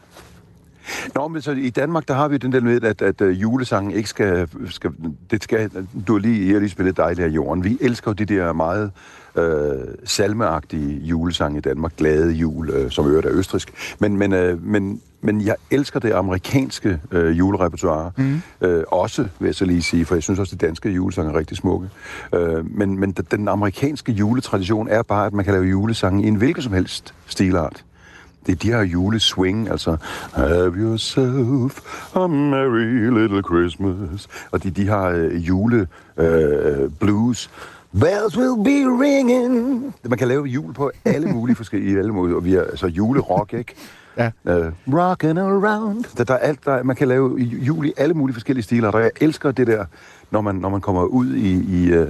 [1.15, 3.91] Nå, men så i Danmark, der har vi den der med, at, at uh, julesangen
[3.91, 4.91] ikke skal, skal...
[5.31, 5.87] Det skal...
[6.07, 7.63] Du har lige, jeg har lige spillet Dejlig af jorden.
[7.63, 8.91] Vi elsker jo de der meget
[9.35, 11.95] øh, salmeagtige julesange i Danmark.
[11.97, 13.95] Glade jul, øh, som øvrigt er østrisk.
[13.99, 18.11] Men, men, øh, men, men jeg elsker det amerikanske øh, julerepertoire.
[18.17, 18.41] Mm.
[18.61, 21.31] Øh, også, vil jeg så lige sige, for jeg synes også, at de danske julesange
[21.31, 21.89] er rigtig smukke.
[22.35, 26.35] Øh, men, men den amerikanske juletradition er bare, at man kan lave julesange i en
[26.35, 27.83] hvilken som helst stilart.
[28.45, 29.97] Det er de her juleswing, altså
[30.33, 31.79] Have yourself
[32.15, 34.27] a merry little Christmas.
[34.51, 37.49] Og de, de har øh, jule øh, blues.
[37.99, 39.95] Bells will be ringing.
[40.03, 42.35] Man kan lave jul på alle mulige forskellige alle måder.
[42.35, 43.75] Og vi har altså julerock, ikke?
[44.17, 44.31] Ja.
[44.45, 46.17] Uh, rockin' around.
[46.17, 48.91] Der, der er alt, der, man kan lave jul i alle mulige forskellige stiler.
[48.91, 49.85] Og jeg elsker det der,
[50.31, 52.07] når man, når man kommer ud i, i, uh,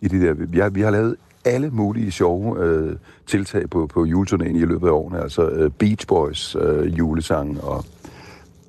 [0.00, 0.32] i det der.
[0.32, 2.96] Vi har, vi har lavet alle mulige sjove øh,
[3.26, 5.20] tiltag på, på juleturnéen i løbet af årene.
[5.20, 7.84] Altså øh, Beach Boys øh, julesang og,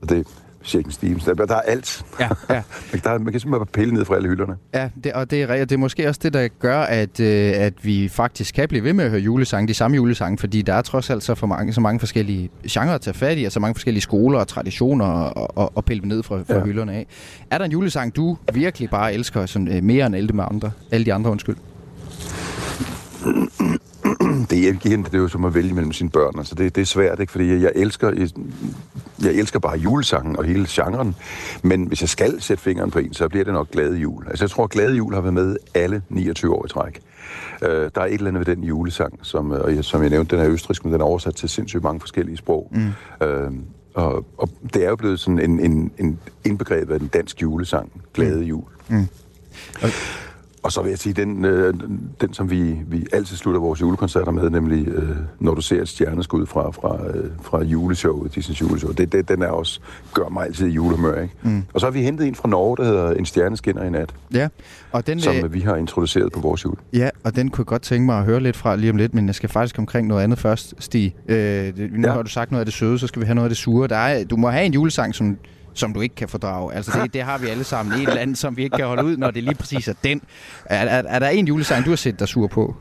[0.01, 0.27] og det
[0.67, 1.23] Shaken Stevens.
[1.23, 2.05] Der, der er alt.
[2.19, 2.55] Ja, ja.
[3.03, 4.55] der, man kan simpelthen bare pille ned fra alle hylderne.
[4.73, 7.73] Ja, det, og det er, det er måske også det, der gør, at, øh, at
[7.85, 10.81] vi faktisk kan blive ved med at høre julesange, de samme julesange, fordi der er
[10.81, 13.59] trods alt så, for mange, så mange forskellige genrer at tage fat i, og så
[13.59, 16.63] mange forskellige skoler og traditioner og, og, og pille ned fra, fra ja.
[16.63, 17.07] hylderne af.
[17.51, 20.71] Er der en julesang, du virkelig bare elsker sådan, øh, mere end alle de andre?
[20.91, 21.55] Alle de andre, undskyld?
[24.49, 26.33] det, er, igen, det er jo som at vælge mellem sine børn.
[26.37, 27.31] Altså det, det er svært, ikke?
[27.31, 28.29] fordi jeg elsker, jeg,
[29.23, 31.15] jeg elsker bare julesangen og hele genren.
[31.63, 34.27] Men hvis jeg skal sætte fingeren på en, så bliver det nok Glade Jul.
[34.27, 36.99] Altså jeg tror, Glade Jul har været med alle 29 år i træk.
[37.61, 40.09] Uh, der er et eller andet ved den julesang, som, uh, og jeg, som jeg
[40.09, 42.71] nævnte, den er østrisk, men den er oversat til sindssygt mange forskellige sprog.
[42.71, 43.27] Mm.
[43.27, 43.53] Uh,
[43.93, 47.91] og, og det er jo blevet sådan en, en, en indbegrebet af den dansk julesang,
[48.13, 48.63] Glade Jul.
[48.87, 49.07] Mm.
[49.75, 49.91] Okay.
[50.67, 51.73] Og så vil jeg sige, den, øh,
[52.21, 55.87] den som vi, vi altid slutter vores julekoncerter med, nemlig øh, når du ser et
[55.87, 59.79] stjerneskud fra, fra, øh, fra juleshowet, Disney's juleshow, det, det, den er også,
[60.13, 61.33] gør mig altid i julehumør, ikke?
[61.43, 61.63] Mm.
[61.73, 64.13] Og så har vi hentet en fra Norge, der hedder En stjerneskinner i nat.
[64.33, 64.47] Ja,
[64.91, 65.19] og den...
[65.19, 66.75] Som øh, vi har introduceret på vores jul.
[66.93, 69.13] Ja, og den kunne jeg godt tænke mig at høre lidt fra lige om lidt,
[69.13, 71.15] men jeg skal faktisk omkring noget andet først, Stig.
[71.27, 72.13] Øh, nu ja.
[72.13, 73.87] har du sagt noget af det søde, så skal vi have noget af det sure.
[73.87, 75.37] Der er, du må have en julesang, som
[75.77, 76.73] som du ikke kan fordrage.
[76.73, 78.01] Altså det, det har vi alle sammen.
[78.01, 80.21] Et eller andet, som vi ikke kan holde ud, når det lige præcis er den.
[80.65, 82.75] Er, er, er der en julesang, du har set dig sur på?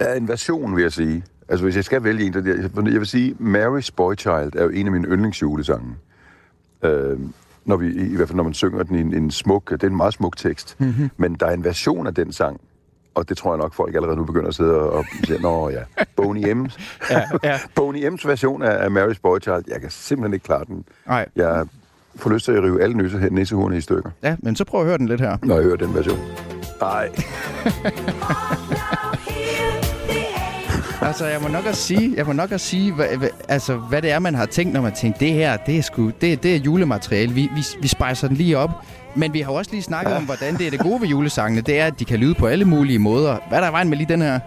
[0.00, 1.24] Ja, en version, vil jeg sige.
[1.48, 2.40] Altså hvis jeg skal vælge en, der,
[2.76, 5.94] jeg vil sige, Mary's Boy Child er jo en af mine yndlingsjulesange.
[6.82, 7.18] Øh,
[7.64, 9.86] når vi, i hvert fald når man synger den i en, en smuk, det er
[9.86, 11.10] en meget smuk tekst, mm-hmm.
[11.16, 12.60] men der er en version af den sang,
[13.14, 16.04] og det tror jeg nok, folk allerede nu begynder at sidde og sige, nå ja,
[16.16, 16.78] Boney M's.
[17.10, 17.58] ja, ja.
[17.76, 20.84] Boney M's version af, af Mary's Boy Child, jeg kan simpelthen ikke klare den.
[21.06, 21.26] Nej.
[21.36, 21.66] Jeg
[22.16, 24.10] får lyst til at rive alle nisse, nissehorne i stykker.
[24.22, 25.36] Ja, men så prøv at høre den lidt her.
[25.42, 26.18] Når jeg hører den version.
[26.80, 27.08] Nej.
[31.08, 34.02] altså, jeg må nok at sige, jeg må nok at sige hvad, hvad, altså, hvad
[34.02, 36.54] det er, man har tænkt, når man tænker, det her, det er, sgu, det, det
[36.54, 37.32] er julemateriale.
[37.32, 38.70] Vi, vi, vi spejser den lige op.
[39.16, 40.16] Men vi har også lige snakket ja.
[40.16, 41.60] om, hvordan det er det gode ved julesangene.
[41.60, 43.38] Det er, at de kan lyde på alle mulige måder.
[43.48, 44.40] Hvad er der vejen med lige den her?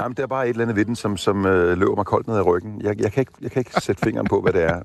[0.00, 2.28] Jamen, det er bare et eller andet ved den, som, som øh, løber mig koldt
[2.28, 2.80] ned ad ryggen.
[2.82, 4.80] Jeg, jeg, kan ikke, jeg kan ikke sætte fingeren på, hvad det er.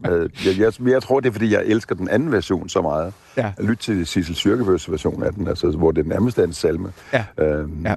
[0.46, 3.14] Jeg, jeg, jeg tror, det er, fordi jeg elsker den anden version så meget.
[3.38, 3.54] Ja.
[3.60, 6.92] Lyt til Sissel Syrkebøs version af den, altså, hvor det er en salme.
[7.14, 7.26] Ja.
[7.38, 7.94] Øhm, ja.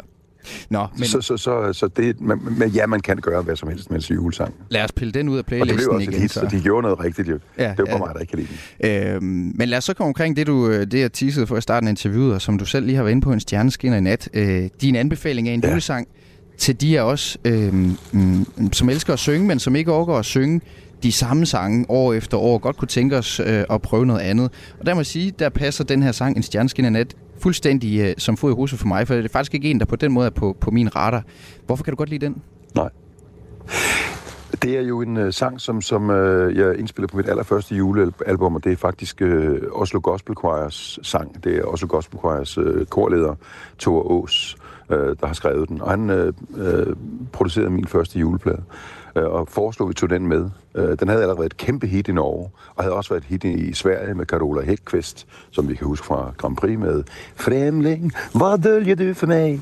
[0.70, 1.04] Nå, men...
[1.04, 4.10] Så, så, så, så det, men, men ja, man kan gøre hvad som helst med
[4.10, 4.54] en julesang.
[4.70, 5.90] Lad os pille den ud af playlisten igen.
[5.90, 6.40] Og det blev også et hit, så.
[6.40, 7.38] så de gjorde noget rigtigt jo.
[7.58, 7.98] Ja, det var ja.
[7.98, 8.48] mig, der ikke kan lide
[8.80, 9.14] den.
[9.14, 11.88] Øhm, men lad os så komme omkring det, du, det jeg teasede for at starte
[11.88, 14.28] interviewet, og som du selv lige har været inde på, en stjerneskinner i nat.
[14.34, 15.68] Øh, din anbefaling af en ja.
[15.68, 16.08] julesang
[16.58, 17.74] til de af os, øh,
[18.12, 20.60] mm, som elsker at synge, men som ikke overgår at synge
[21.02, 24.50] de samme sange år efter år, godt kunne tænke os øh, at prøve noget andet.
[24.80, 27.14] Og der må jeg sige, der passer den her sang, En stjerneskinner i nat,
[27.44, 29.86] fuldstændig øh, som fod i huset for mig, for det er faktisk ikke en, der
[29.86, 31.22] på den måde er på, på min radar.
[31.66, 32.42] Hvorfor kan du godt lide den?
[32.74, 32.90] Nej.
[34.62, 38.54] Det er jo en øh, sang, som, som øh, jeg indspillede på mit allerførste julealbum,
[38.54, 41.44] og det er faktisk øh, Oslo Gospel Choirs sang.
[41.44, 43.34] Det er Oslo Gospel Choirs øh, korleder,
[43.78, 44.56] Thor Ås,
[44.90, 45.80] øh, der har skrevet den.
[45.80, 46.96] Og han øh, øh,
[47.32, 48.62] producerede min første juleplade
[49.16, 50.50] øh, og foreslog, at vi tog den med.
[50.74, 53.28] Øh, den havde allerede været et kæmpe hit i Norge, og havde også været et
[53.28, 57.02] hit i Sverige med Carola Hækqvist, som vi kan huske fra Grand Prix med
[57.36, 59.60] Fremling, hvad dølger du for mig?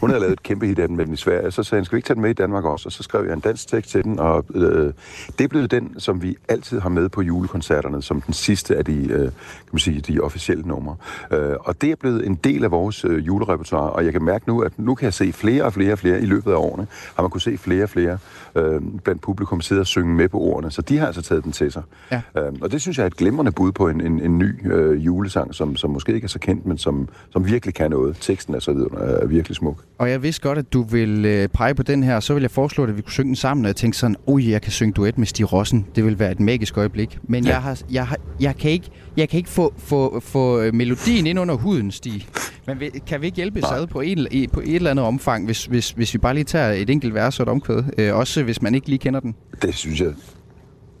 [0.00, 1.84] Hun havde lavet et kæmpe hit af den med den i Sverige, så sagde han,
[1.84, 2.88] skal vi ikke tage den med i Danmark også?
[2.88, 4.92] Og så skrev jeg en dansk tekst til den, og øh,
[5.38, 8.96] det blev den, som vi altid har med på julekoncerterne, som den sidste af de,
[8.96, 9.32] øh, kan
[9.72, 10.96] man sige, de officielle numre.
[11.30, 14.48] Øh, og det er blevet en del af vores øh, julerepertoire, og jeg kan mærke
[14.48, 16.86] nu, at nu kan jeg se flere og flere og flere i løbet af årene,
[17.14, 18.18] har man kunne se flere og flere
[18.54, 21.52] øh, blandt publikum sidde og synge med på ordene, så de har altså taget den
[21.52, 21.82] til sig.
[22.12, 22.20] Ja.
[22.38, 25.06] Øhm, og det synes jeg er et glimrende bud på en, en, en ny øh,
[25.06, 28.16] julesang, som, som måske ikke er så kendt, men som, som virkelig kan noget.
[28.20, 29.84] Teksten er så videre, er virkelig smuk.
[29.98, 32.50] Og jeg vidste godt, at du vil øh, pege på den her, så vil jeg
[32.50, 34.92] foreslå, at vi kunne synge den sammen, og jeg tænkte sådan, oj, jeg kan synge
[34.92, 35.86] duet med Stig Rossen.
[35.94, 37.18] Det vil være et magisk øjeblik.
[37.22, 37.50] Men ja.
[37.50, 41.26] jeg, har, jeg, har, jeg kan ikke, jeg kan ikke få, få, få øh, melodien
[41.26, 42.26] ind under huden, Stig.
[42.66, 45.90] Men kan vi ikke hjælpe ad på, en, på et eller andet omfang, hvis, hvis,
[45.90, 47.82] hvis vi bare lige tager et enkelt vers og et omkvæd?
[47.98, 49.34] Øh, også hvis man ikke lige kender den.
[49.62, 50.12] Det synes jeg.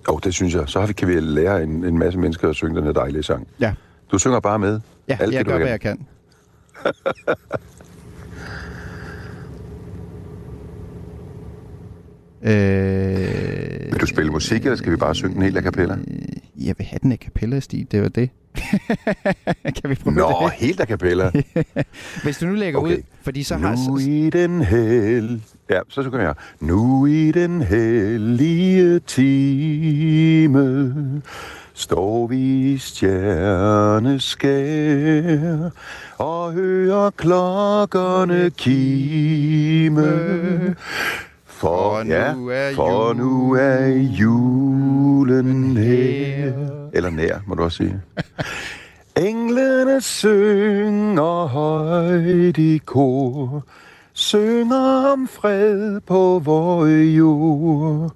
[0.08, 0.68] Jo, det synes jeg.
[0.68, 3.22] Så har vi, kan vi lære en, en masse mennesker at synge den her dejlige
[3.22, 3.48] sang.
[3.60, 3.74] Ja.
[4.12, 4.80] Du synger bare med.
[5.08, 6.06] Ja, Alt jeg gør, hvad jeg kan.
[12.42, 15.94] øh, vil du spille musik, eller skal vi bare synge den helt a cappella?
[15.94, 17.92] Øh, jeg vil have den a cappella, Stig.
[17.92, 18.30] Det var det.
[19.80, 20.52] kan vi prøve Nå, det?
[20.52, 21.30] helt a cappella.
[22.24, 22.96] Hvis du nu lægger okay.
[22.96, 23.88] ud, fordi så har...
[23.88, 25.42] Nu i den hel...
[25.70, 26.34] Ja, så synger jeg.
[26.60, 30.92] Nu i den hellige time
[31.74, 34.20] står vi i stjerneskær
[36.18, 40.02] og hører klokkerne kime.
[41.62, 46.52] For, ja, nu er for julen, nu er julen her.
[46.92, 48.00] Eller nær, må du også sige.
[49.16, 53.64] Englene synger højt i kor,
[54.12, 58.12] synger om fred på vor jord.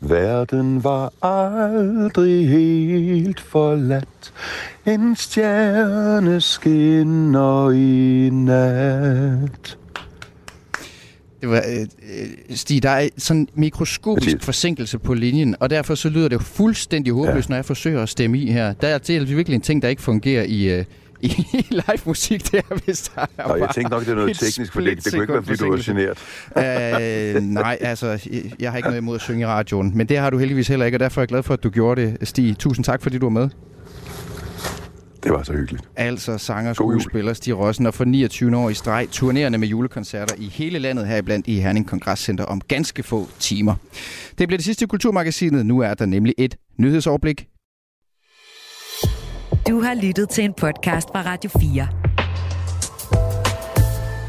[0.00, 4.32] Verden var aldrig helt forladt,
[4.86, 9.78] en stjerne skinner i nat.
[11.42, 14.44] Det var, øh, øh, Stig, der er sådan en mikroskopisk Mathias.
[14.44, 17.52] forsinkelse på linjen, og derfor så lyder det jo fuldstændig håbløst, ja.
[17.52, 18.72] når jeg forsøger at stemme i her.
[18.72, 20.84] Der er er virkelig en ting, der ikke fungerer i, øh,
[21.22, 24.30] i live musik, det er hvis der er Og jeg tænkte nok, det er noget
[24.30, 26.18] et teknisk, for det, det kunne ikke være, fordi du var generet.
[27.36, 28.28] øh, nej, altså,
[28.58, 30.86] jeg har ikke noget imod at synge i radioen, men det har du heldigvis heller
[30.86, 32.58] ikke, og derfor er jeg glad for, at du gjorde det, Stig.
[32.58, 33.48] Tusind tak, fordi du var med.
[35.22, 35.88] Det var så hyggeligt.
[35.96, 40.46] Altså sanger, skuespiller Stig Rossen, og for 29 år i streg turnerende med julekoncerter i
[40.46, 43.74] hele landet, heriblandt i Herning Kongresscenter om ganske få timer.
[44.38, 45.66] Det bliver det sidste i Kulturmagasinet.
[45.66, 47.46] Nu er der nemlig et nyhedsoverblik.
[49.68, 51.88] Du har lyttet til en podcast fra Radio 4.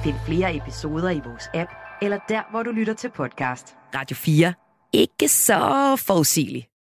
[0.04, 1.70] Find flere episoder i vores app,
[2.02, 3.68] eller der, hvor du lytter til podcast.
[3.96, 4.54] Radio 4.
[4.94, 6.73] Ikke så forudsigeligt.